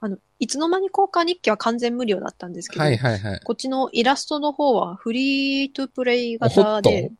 [0.00, 3.40] あの、いつの間に交換日記は完全無料だったんですけど、はいはいはい。
[3.44, 7.12] こっちのイラストの方はフリートゥプレイ型で、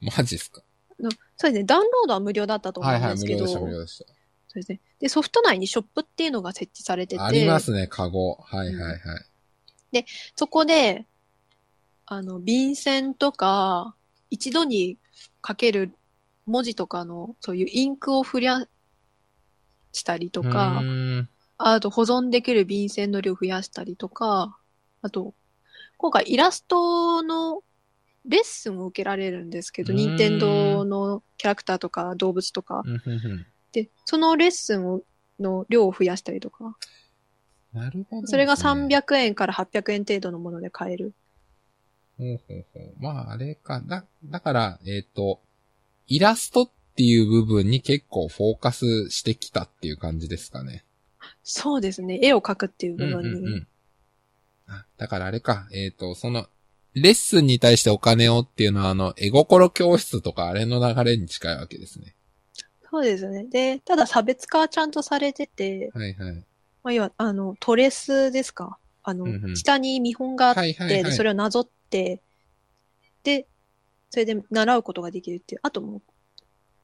[0.00, 0.62] マジっすか？
[1.00, 4.04] そうですね、ダウンロードは無料だったと思はいはい、うんですけど、無料でした、無料でした。
[4.06, 4.12] そ
[4.52, 4.80] うですね。
[4.98, 8.38] で、ソフト内にショップっていうのが設置されてて、ありますね、カゴ。
[8.40, 9.20] はいはいは
[10.00, 10.04] い。
[10.34, 11.06] そこで、
[12.06, 13.94] あの、便箋とか、
[14.30, 14.98] 一度に
[15.46, 15.94] 書ける
[16.46, 18.66] 文字とかの、そういうインクを増や
[19.92, 20.82] したりとか
[21.58, 24.56] あと保存できる便箋の量増やしたりとか、
[25.02, 25.34] あと、
[25.96, 27.62] 今回イラストの
[28.24, 32.82] レッスンを受けられるんですけど、うーん任天堂のキャラクターとか動物とか。
[32.84, 35.02] うんうんうんで、そのレッスンを
[35.38, 36.76] の量を増やしたりとか。
[37.72, 38.56] なるほど、それが。
[38.56, 41.14] 300円から800円程度のもので買える。
[42.16, 42.94] ほうほうほう。
[42.98, 43.80] まあ、あれか。
[43.80, 45.40] だ、だから、えっ、と、
[46.06, 50.84] イラストっていう部分に結構フォーカスしてきたっていう感じですかね。
[51.44, 52.18] そうですね。
[52.22, 53.40] 絵を描くっていううん部分に。
[53.40, 53.68] うんうん。
[54.66, 55.68] あ、だからあれか。
[55.72, 56.48] えっ、と、その、
[56.94, 62.14] レッスンに対してお金をっていうのは、あの、絵心教室とかあれの流れに近いわけですね。
[62.90, 63.44] そうですね。
[63.44, 66.34] で、ただ差別化はちゃんとされてて、はいはい。
[66.82, 68.78] まあ、要は、あの、トレスですか？
[69.02, 72.22] あの、うんうん下に見本があって、はいはいはいでそれをなぞって、
[73.22, 73.46] で、
[74.10, 75.60] それで習うことができるっていう。
[75.62, 76.02] あともう、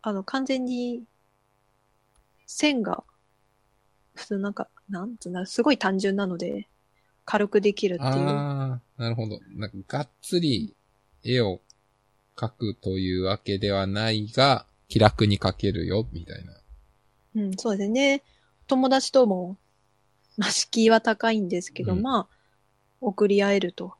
[0.02, 1.04] あの、完全に、
[2.46, 3.02] 線が、
[4.14, 6.68] 普通なんか、なんつうんだ、すごい単純なので、
[7.24, 8.10] 軽くできるっていう。
[8.10, 9.40] ああ、なるほど。
[9.50, 10.74] なんか、がっつり
[11.22, 11.60] 絵を
[12.36, 16.52] 描くというわけではないが、気楽に描けるよ、みたいな。
[17.36, 18.22] うん、そうですね。
[18.66, 19.56] 友達とも、
[20.36, 22.36] まあ、敷居は高いんですけど、うんまあ、
[23.00, 23.94] 送り合えると。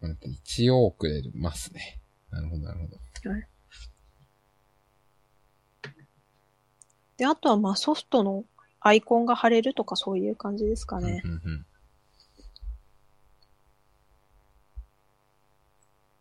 [0.00, 2.00] まあ一応送れますね。
[2.30, 2.96] なるほど、なるほど。
[7.16, 8.44] で、あとはまあソフトの
[8.86, 11.20] アイコンが貼れるとかそういう感じですかね。
[11.24, 11.66] うんうんうん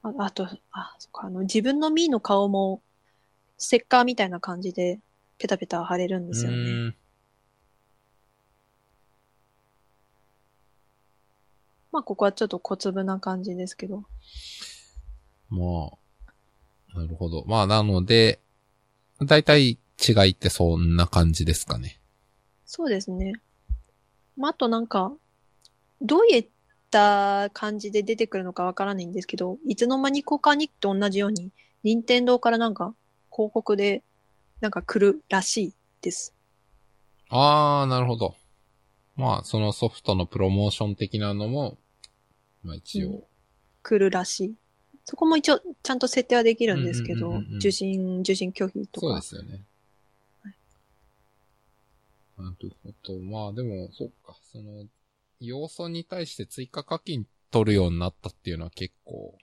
[0.01, 2.84] ああと、あ、そっか、あの、自分のミーの顔も、
[3.57, 4.99] ステッカーみたいな感じで、
[5.39, 6.95] ペタペタ貼れるんですよね。
[11.91, 14.03] まあ、ここはちょっと小粒な感じですけど。
[15.49, 15.89] ま
[16.93, 17.43] あ、なるほど。
[17.47, 18.39] まあ、なので、
[19.22, 21.99] だいたい違いってそんな感じですかね。
[22.66, 23.34] そうですね。
[24.38, 25.13] まあ、あとなんか、
[26.01, 26.49] どういっ
[26.91, 31.51] た感じで出てくるのかわからないんですけど、いつの間に交換日記と同じように、
[31.84, 32.95] 任天堂からなんか、
[33.32, 34.03] 広告で、
[34.61, 36.34] なんか来るらしいです。
[37.30, 38.36] あー、なるほど。
[39.16, 41.78] まあ、そのソフトのプロモーション的なのも、
[42.63, 43.09] まあ一応。
[43.09, 43.24] うん
[43.86, 44.55] 来るらしい。
[45.03, 49.07] そこも一応、ちゃんと設定はできるんですけど受信、受信拒否とか。
[49.07, 49.61] そうですよね。
[52.38, 53.20] なるほど。
[53.20, 54.38] まあでも、そっか。
[54.52, 54.86] その、
[55.40, 59.38] 要素に対して追加課金取るようになったっていうのは結構、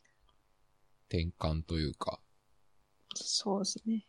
[1.08, 2.20] 転換というか。
[3.14, 4.06] そうですね。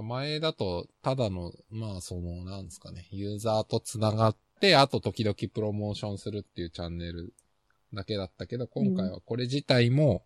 [0.00, 7.34] 前だと、ただの、まあその、なんですかね、ユーザーと繋がって、あと時々プロモーションするっていうチャンネル
[7.92, 10.24] だけだったけど、今回はこれ自体も、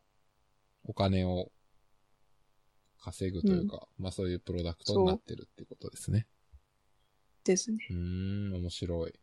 [0.85, 1.51] お金を
[3.07, 6.27] 稼ぐというか、まあそういうプロダクトになってるってことですね。
[7.45, 7.79] ですね。
[7.89, 7.97] うー
[8.51, 9.15] ん、面白い。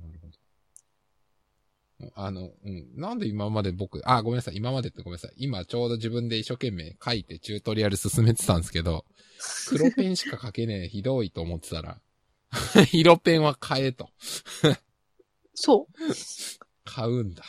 [0.00, 2.12] なるほど。
[2.16, 2.88] あの、うん。
[2.96, 4.56] なんで今まで僕、あ、ごめんなさい。
[4.56, 5.34] 今までってごめんなさい。
[5.36, 9.04] 今ちょうど自分で一生懸命書いてチュートリアル進めてたんですけど、
[9.68, 12.00] 黒ペンしか書けねえ、ひどいと思ってたら、
[12.92, 14.10] 色ペンは買えと。
[15.54, 15.94] そう。
[16.84, 17.44] 買うんだ。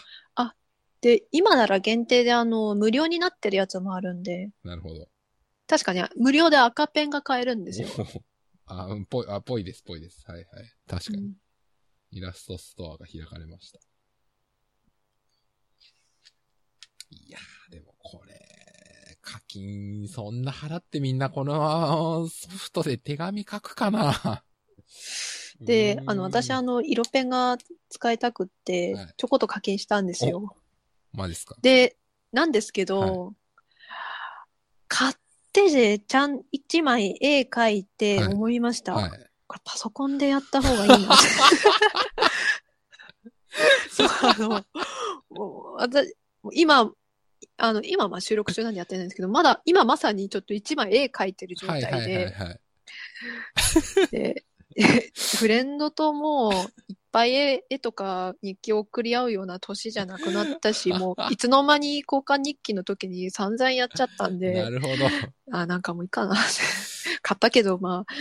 [1.07, 5.07] で、今なら限定であの、無料になってるやつもあるんで、なるほど。
[5.65, 7.87] 確かに無料で赤ペンが買えるんですよ。
[8.67, 10.21] あ、うん、ぽい、あ、ぽいです、ぽいです。
[10.29, 10.45] はいはい。
[10.85, 11.17] 確かに。
[11.19, 11.33] うん
[12.09, 13.79] イラストストアが開かれました。
[17.09, 18.33] いやー、でもこれ、
[19.21, 24.41] 課金、そんな払ってみんなこのソフトで手紙書くかな
[25.59, 27.57] で、あの、私あの、色ペンが
[27.89, 30.55] 使いたくってはい、ちょこっと課金したんですよ。
[31.13, 31.55] マジっすか？
[31.61, 31.97] で、
[32.31, 33.33] なんですけど、
[34.87, 35.13] 買っ
[35.53, 38.93] てで、ちゃん、一枚絵描いてはい思いました。
[38.93, 39.09] はい。
[39.47, 41.15] これパソコンでやった方がいいな。
[43.89, 44.63] そう、あの、
[45.77, 46.15] 私、
[46.53, 46.91] 今、
[47.57, 52.59] あの、今まあ収録中なんでやってないんですけど、まだ、今まさにちょっと一枚絵描いてる状態はいはいはいで、はい。
[54.11, 54.45] で、
[55.39, 56.53] フレンドともう
[56.87, 64.93] いっぱい絵絵とか日記を送り合うような年じゃなくなったし、 もういつの間に交換日記の時に散々やっちゃったんなで、るほど。
[65.51, 66.35] あ、なんかもういいかな。
[67.23, 68.13] 買ったけど、まあ、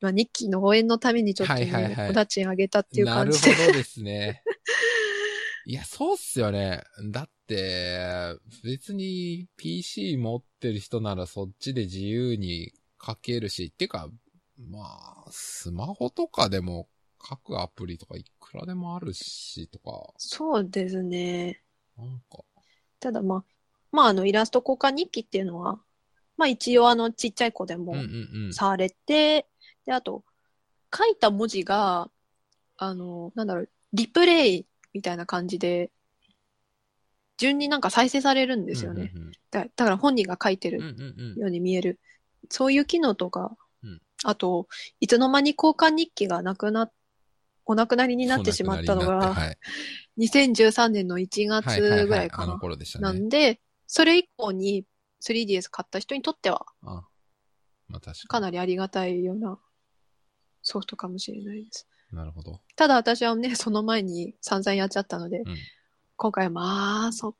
[0.00, 3.50] まあ、日記の応援のためにちょっともうはいはいはいお立ち上げたっていうな感じで。
[3.50, 4.42] るほどですね。
[5.64, 6.82] いや、そうっすよね。
[7.12, 8.34] だって、
[8.64, 14.10] 別に PC 持ってる人ならそっちで自由に書けるし、っていうか、
[14.58, 14.80] ま
[15.26, 16.88] あ、スマホとかでも
[17.28, 21.62] 書くアプリとかいくらでもあるし、とか、そうですね。
[21.96, 22.44] なんか、
[23.00, 23.44] ただまあ、
[23.90, 25.80] まああのイラスト交換日記っていうのは、
[26.36, 27.94] まあ一応あのちっちゃい子でも。
[28.52, 29.46] されて、
[29.84, 30.24] で、あと、
[30.94, 32.10] 書いた文字が、
[32.76, 35.90] あの、なんだろう、リプレイみたいな感じで、
[37.38, 39.12] 順になんか再生されるんですよね。
[39.14, 40.70] うんだだから本人が書いて。
[40.70, 40.80] る。
[41.36, 42.00] ように見える。
[42.48, 44.68] そういう機能とか、うんあと、
[45.00, 46.90] いつの間に交換日記がなくな、
[47.72, 49.58] お亡くなりになってしまったのが、はい
[50.18, 52.58] 2013年の1月ぐらいかな。
[53.00, 54.84] なんで、それ以降に
[55.22, 57.06] 3DS 買った人にとっては、あ
[57.88, 59.58] まあ確かかなりありがたいような
[60.62, 61.86] ソフトかもしれないです。
[62.10, 62.18] に。
[62.18, 62.60] なるほど。
[62.76, 65.56] ただ私はね、その前に散々やっちゃったので、うん。
[66.16, 67.34] 今回はまあ、そ、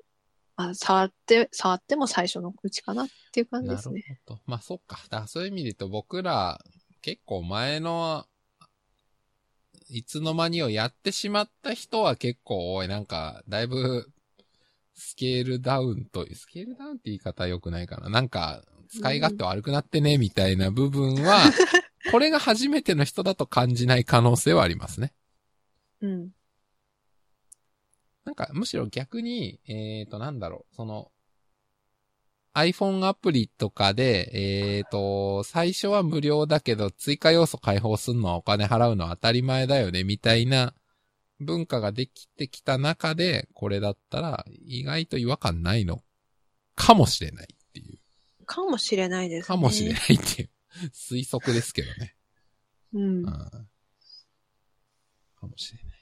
[0.57, 4.20] まあ、触って、触っても最初のうちかなっていう感じなるほですね。
[4.26, 4.41] ど。
[4.47, 4.99] まあそっか。
[5.11, 6.59] だそういう意味で言うと僕ら
[7.03, 8.26] 結構前の
[9.95, 12.88] いつの間にをやってしまった人は結構多い。
[12.88, 14.11] なんか、だいぶ、
[14.95, 18.09] スケールダウンと、スケールダウンって言い方は良くないかな。
[18.09, 21.43] なんか、使い勝手悪くなってね、みたいな部分は、
[22.11, 25.12] これが初めての人だと感じない可能性はありますね。
[26.01, 26.30] うん。
[28.24, 31.12] なんか、むしろ逆に、えーと、なんだろう、その、
[32.55, 34.31] iPhone アプリとかで、
[34.79, 40.75] えーと、最初は無料だけど、追加要素開放するのはお金払うのは当たり前だよね、みたいな
[41.41, 46.03] 文化ができてきた中で、これだったら、意外と違和感ないの
[46.75, 47.99] かもしれないっていう。
[48.45, 49.47] かもしれないですね。
[49.47, 50.51] かもしれないっていう。
[50.93, 52.17] 推測ですけどね。
[52.93, 53.25] うんうん。。
[53.25, 53.67] か
[55.47, 55.93] もしれない。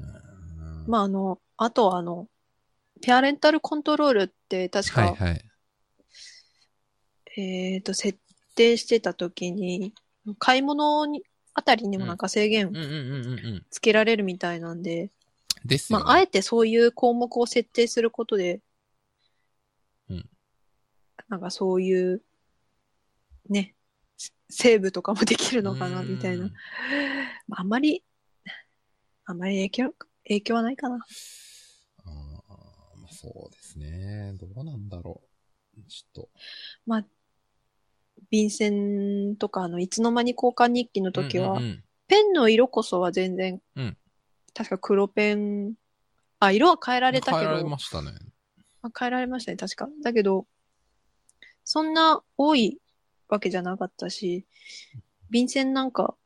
[0.00, 2.28] うんまあ、あの、あとはあの、
[3.02, 5.44] ペアレンタルコントロールって確か、はいはい。
[7.36, 8.18] えっと、設
[8.54, 9.94] 定してた時に、
[10.38, 11.22] 買い物に、
[11.54, 12.72] あたりにもなんか制限。
[13.70, 15.10] つけられるみたいなんで、
[15.64, 16.04] ですよ、ね。
[16.04, 18.60] まあ、あえてそういう項目を設定することで、
[20.08, 20.28] うん
[21.28, 22.22] なんかそういう、
[23.48, 23.76] ね、
[24.48, 28.02] セーブとかもできるのかな、みたいなあ、あんまり、
[29.24, 29.94] あんまり影響、
[30.24, 30.98] 影響はないかな。
[33.20, 34.32] そうですね。
[34.38, 35.20] どうなんだろ
[35.76, 35.82] う。
[35.88, 36.28] ちょっ
[36.86, 37.04] まあ、
[38.30, 41.22] 便箋とか、あの、いつの間に交換日記のと。
[41.22, 43.96] 時は、うんうんうんペンの色こそは全然、うん
[44.52, 45.74] 確か黒ペン、
[46.40, 48.10] あ、色は変えられたけ変えられど、ましたね。
[48.82, 49.88] あ変えられましたね、確か。
[50.02, 50.44] だけど、
[51.62, 52.80] そんな多い
[53.28, 54.44] わけじゃなかったし、
[55.30, 56.16] 便箋なんか、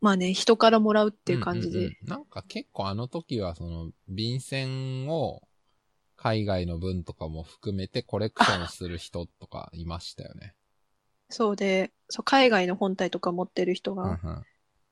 [0.00, 5.42] まあね、人からもらうっていう感じで、んんうんなんか結構あの時はその、便箋を
[6.24, 10.54] 海外の分とかも含めてコレクションする人とかいましたよね。
[11.28, 14.42] そうで、そう、海外の本体とか持ってる人うんが、うん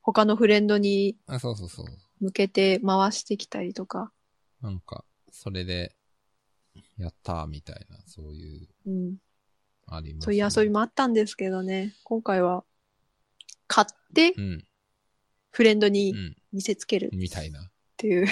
[0.05, 1.87] 他のフレンドにあそうそうそう。
[2.19, 4.13] 向けて回してきたりとか、
[4.61, 5.95] なんか、それで、
[6.99, 9.17] やったーみたいな、そういう、うん、
[9.87, 12.65] あります、そういう遊びもあったんですけどね、今回は、
[13.69, 14.65] 買ってうん、
[15.51, 17.71] フレンドにうん、見せつけるっみたいな。
[17.97, 18.27] ていう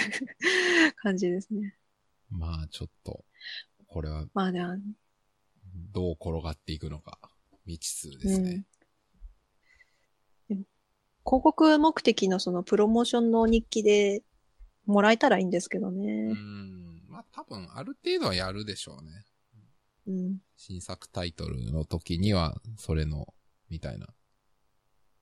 [0.97, 1.73] 感じですね。
[2.31, 3.23] まあ、ちょっと、
[3.87, 4.61] これはまあね、
[5.93, 7.19] どう転がっていくのか、
[7.65, 8.65] 未知数ですね。
[10.49, 10.63] でも
[11.23, 14.23] 広告目的のそのプロモーションの日記で
[14.85, 16.33] もらえたらいいんですけどうね。
[16.33, 17.07] ん。
[17.07, 19.25] まあ、多分、ある程度はやるでしょうね。
[20.07, 20.37] うん。
[20.57, 23.33] 新作タイトルの時には、それの、
[23.69, 24.09] みたいな、っ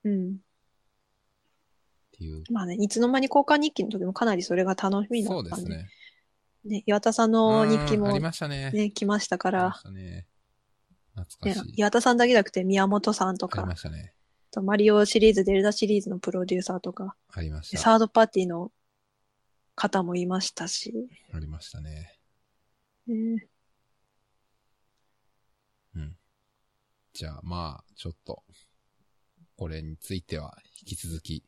[0.04, 0.38] うん。
[2.12, 2.44] ていう。
[2.50, 5.70] まあね、いつの間に交換日記の時もかなりそれが楽しみだそうったんで。
[5.70, 5.90] ですね。
[6.64, 8.70] ね、岩田さんの日記もうんありましたね。
[8.72, 10.26] ね、来ましたかありまらし、たね。
[11.14, 11.74] 懐ねかしい。
[11.76, 14.14] 岩田さんだけじゃなくて宮本さんとありか、ましたね。
[14.50, 17.78] とマリオシリーズ、デルダシリーズのプロデューサーとか、ありました。
[17.78, 18.72] サードパーティーの
[19.74, 22.18] 方もいましたし、ありましたね。
[23.06, 23.46] ね
[25.96, 26.16] うん。
[27.12, 28.42] じゃあ、まあ、ちょっと、
[29.56, 31.44] これについては、引き続き、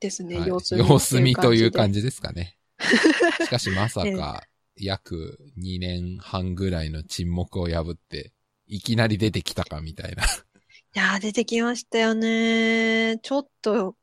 [0.00, 2.58] ですね、はい様子見様子見という感じじですかね。
[3.44, 8.32] しかし、まさか、約2年半ぐらいの沈黙を破って、
[8.66, 10.24] いきなり出てきたかみたいな。
[10.24, 10.28] で。
[10.30, 13.18] いやー、出てきましたよね。
[13.22, 13.96] ちょっと、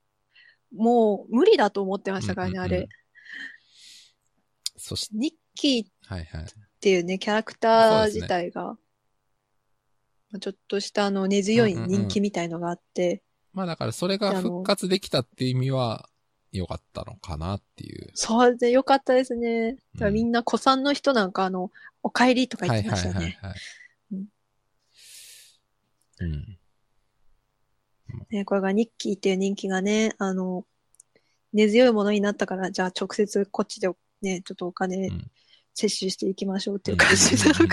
[0.73, 2.87] もう無理だと思ってましたからね、うんうんうんあれ。
[4.77, 6.45] そして、ニッキーっはいはい。
[6.79, 8.77] ていうね、キャラクター自体が、ま
[10.35, 13.23] あちょっとしたあの根強い人気みたいのがあって、
[13.53, 16.08] まあだからそれが復活できたっていう意味は
[16.51, 18.09] 良かったのかなっていう。
[18.13, 19.77] そうでよかったですね。
[19.99, 21.71] うんみんな子さんの人なんかあの、
[22.03, 23.19] お帰りとか言ってましたよね。
[23.19, 23.59] はいはいはいはい。
[26.21, 26.59] うん。
[28.31, 30.65] ね、これがニッキーっていう人気がね、あの、
[31.53, 33.89] 根強いものになったから、じゃあ直接こっちで
[34.21, 35.31] ね、ちょっとお金うん
[35.75, 37.67] 摂取していきましょうっていう感じなの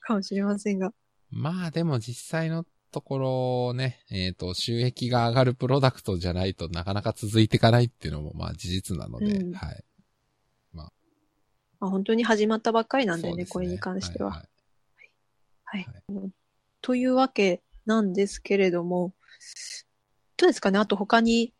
[0.00, 0.92] かもしれませんが。
[1.30, 9.84] まあでも実際のところね、えっ、と、収益が上がるプロダクトじゃないとなかなか続いていかないっていうのも、まあ事実なので、うんはい。
[10.72, 10.90] ま
[11.80, 14.30] あ、本当に始まったばっかりなんだよね、そうですこれに関しては。
[14.30, 14.48] はい
[15.64, 16.30] はいはい
[16.80, 19.12] というわけなんですけれども、
[20.36, 20.78] どうですかね？
[20.78, 21.52] あと他に、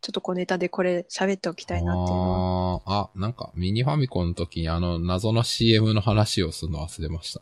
[0.00, 3.00] ちょっと小ネタでこれ喋っておきたいなっていうのは。
[3.00, 7.40] あーあ、なんかミニファミコンの時にあの謎の CM の話をするの忘れました。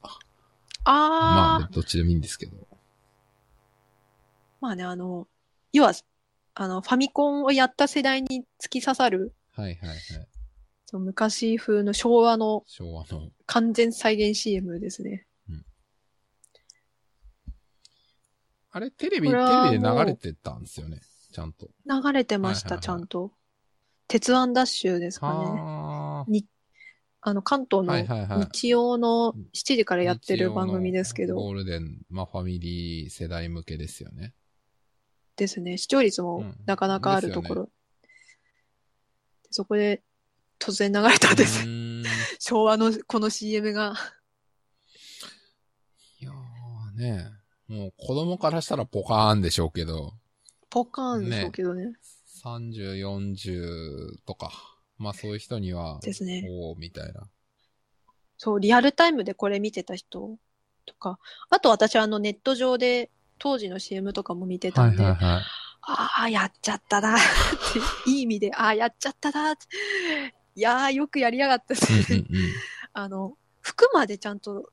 [0.85, 2.57] まあー、あ、どっちでもいいんですけど。
[4.63, 5.27] まあね、あの、
[5.73, 5.93] 要は、
[6.55, 9.99] あの、ファミコンをやった世代に突き刺さる、はいはいはい。
[10.87, 13.31] その昔風の昭和の昭和の。
[13.47, 15.27] 完全再現 CM ですね。
[18.75, 21.01] あれ、テレビ、テこれはレビで流れてたんですよね？
[21.33, 21.69] ちゃんと。
[21.85, 23.33] 流れてました、はいはいはいちゃんと。
[24.07, 25.33] 鉄腕ダッシュですかね。
[25.35, 26.27] は
[27.25, 29.99] あの、関東はいはいはいの日曜の7時かあ。
[29.99, 34.35] らやってる番組ですけど、ゴールデン、まあファミリー世代向けですよね。
[35.37, 35.79] ですね。
[35.79, 37.71] 視聴率もうんなかなかあるところ。
[39.51, 40.03] そこで
[40.59, 41.65] 突然流れたんです。
[42.41, 43.95] 昭和のこの CM が。
[46.21, 47.31] いやーね
[47.69, 50.15] もう子供からしたらポカーンでしょうけど、
[50.69, 51.93] ポカーンでしょうけどね。
[52.45, 54.53] 30、40とか、
[54.99, 56.45] まあそういう人には、ですね。
[56.51, 57.29] おーみたいな。
[58.37, 60.37] そう、リアルタイムでこれ見てた人
[60.85, 61.19] とか、
[61.49, 63.11] あと私あのネット上で
[63.43, 65.43] 当時の CM とかも見てたんで、はいはいはい。
[65.83, 69.67] ああ、やっちゃったなって、 いい意味で、ああ、やっちゃったなって。
[70.55, 72.19] いやー、よくやりやがったですね。
[72.31, 72.53] うんうんうん。
[72.93, 74.71] あの、服までちゃんと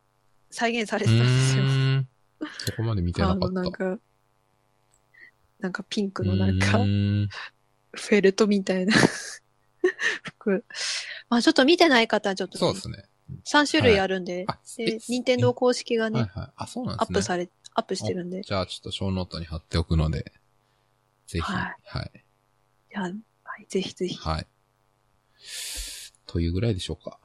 [0.51, 1.63] 再現されてたんですよ。
[2.59, 3.53] そこまで見てなあの、かった。
[3.55, 3.99] なんか、
[5.57, 6.77] なんかピンクのなんうか、
[7.93, 8.93] フェルトみたいな
[10.21, 10.63] 服。
[11.27, 13.03] まあちょっと見てない方はちょっと、そうですね。
[13.45, 16.51] 3種類あるんで、あ、でえ、任天堂公式がね、はいはい。
[16.57, 17.49] アップされ、
[17.79, 20.31] アップしてるんで、じゃあちょっとショーノートに貼っておくので、
[21.27, 22.19] ぜひ、ははいい。
[22.91, 24.47] じゃあ、はい、ぜひぜひ、はい。
[26.25, 27.19] というぐらいでしょうか。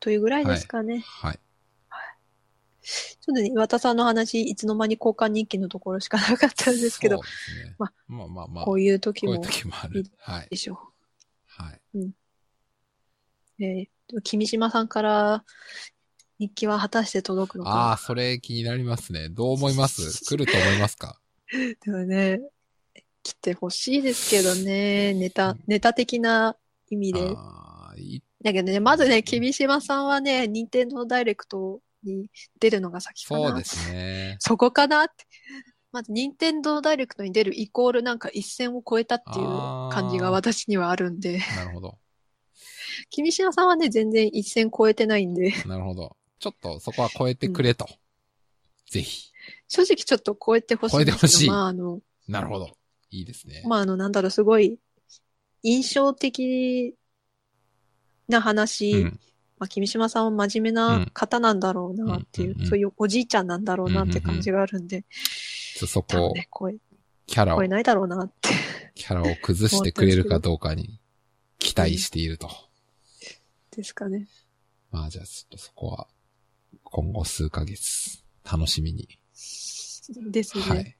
[0.00, 1.04] というぐらいですかね。
[1.06, 1.40] はい。
[2.82, 7.22] ちょっとね、岩田さんの話、いつの間に交換日記のところしかなかったんですけどね。
[7.78, 8.64] ままあまあまあ。
[8.64, 10.04] こういう時こういうも時もある。
[10.18, 10.56] はいで。
[10.56, 10.78] しょ
[11.46, 11.98] はい。
[11.98, 12.14] う。
[13.60, 15.44] えー、君島さんから
[16.38, 18.02] 日記は果たして届くのああ、か。
[18.02, 19.28] それ気になりますね。
[19.28, 20.02] どう思います？
[20.24, 21.18] 来ると思いますか？
[21.84, 22.40] でもね、
[23.22, 26.56] 来てほしいですけどね、ネタ、ネタ的な
[26.90, 27.20] 意味で。
[28.44, 32.30] だけどね、まずね、君島さんはね、任天堂ダイレクトに
[32.60, 33.48] 出るのが先かな。
[33.48, 34.36] そうですね。
[34.40, 35.26] そこかなって。
[35.90, 39.46] まず、任天堂ダイレクトに出るイコールなんか一線を越えたっていう
[39.90, 41.98] 感じが私にはあるんで、なるほど。
[43.10, 46.16] 君島さんはね、全然一線越えてないんで、なるほど。
[46.38, 47.88] ちょっとそこは超えてくれと。
[48.90, 49.32] ぜひ。
[49.68, 50.96] 正直ちょっと超えてほしい。
[50.96, 52.70] 超えてほしいまあ、あの、なるほど。
[53.10, 53.62] いいですね。
[53.66, 54.78] まあ、あの、なんだろう、すごい
[55.62, 56.94] 印象的
[58.28, 59.20] な話、うん。
[59.58, 65.04] まあ、君島さんは真面目な方なんだろうなっていう、うんうんうんそういうおじいちゃんなんだろうなって感じがあるんで、
[65.76, 66.76] ちょそこを、多分ね、超え、
[67.26, 68.50] キャラを超え、ないだろうなって。
[68.94, 71.00] キャラを崩してくれるかどうかに
[71.58, 72.50] 期待していると。
[73.70, 74.28] ですかね。
[74.90, 76.08] まあじゃあちょっとそこは、
[76.90, 79.08] 今後数ヶ月、楽しみに。
[80.30, 80.64] ですね。
[80.64, 80.96] っはい。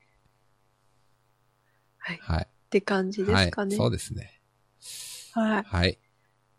[1.99, 2.49] はいはい。
[2.70, 3.76] て感じですかね。
[3.76, 3.84] はい。
[3.84, 4.41] そうですね。
[5.32, 5.62] はい。
[5.62, 5.99] はい。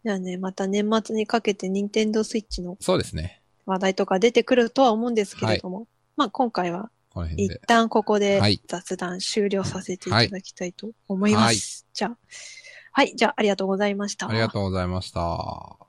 [0.03, 3.41] じゃあね、また年末にかけて任天堂スイッチのそうですね。
[3.65, 7.61] 話題とか出てくるとは思うんですけれども、まあ今回は一この辺で。
[7.67, 11.43] 旦ここではい雑談終了させていただきたいと思います。
[11.43, 11.55] はい
[11.93, 12.17] じゃあ、
[12.93, 14.29] はい、じゃあありがとうございました。
[14.29, 15.88] ありがとうございました。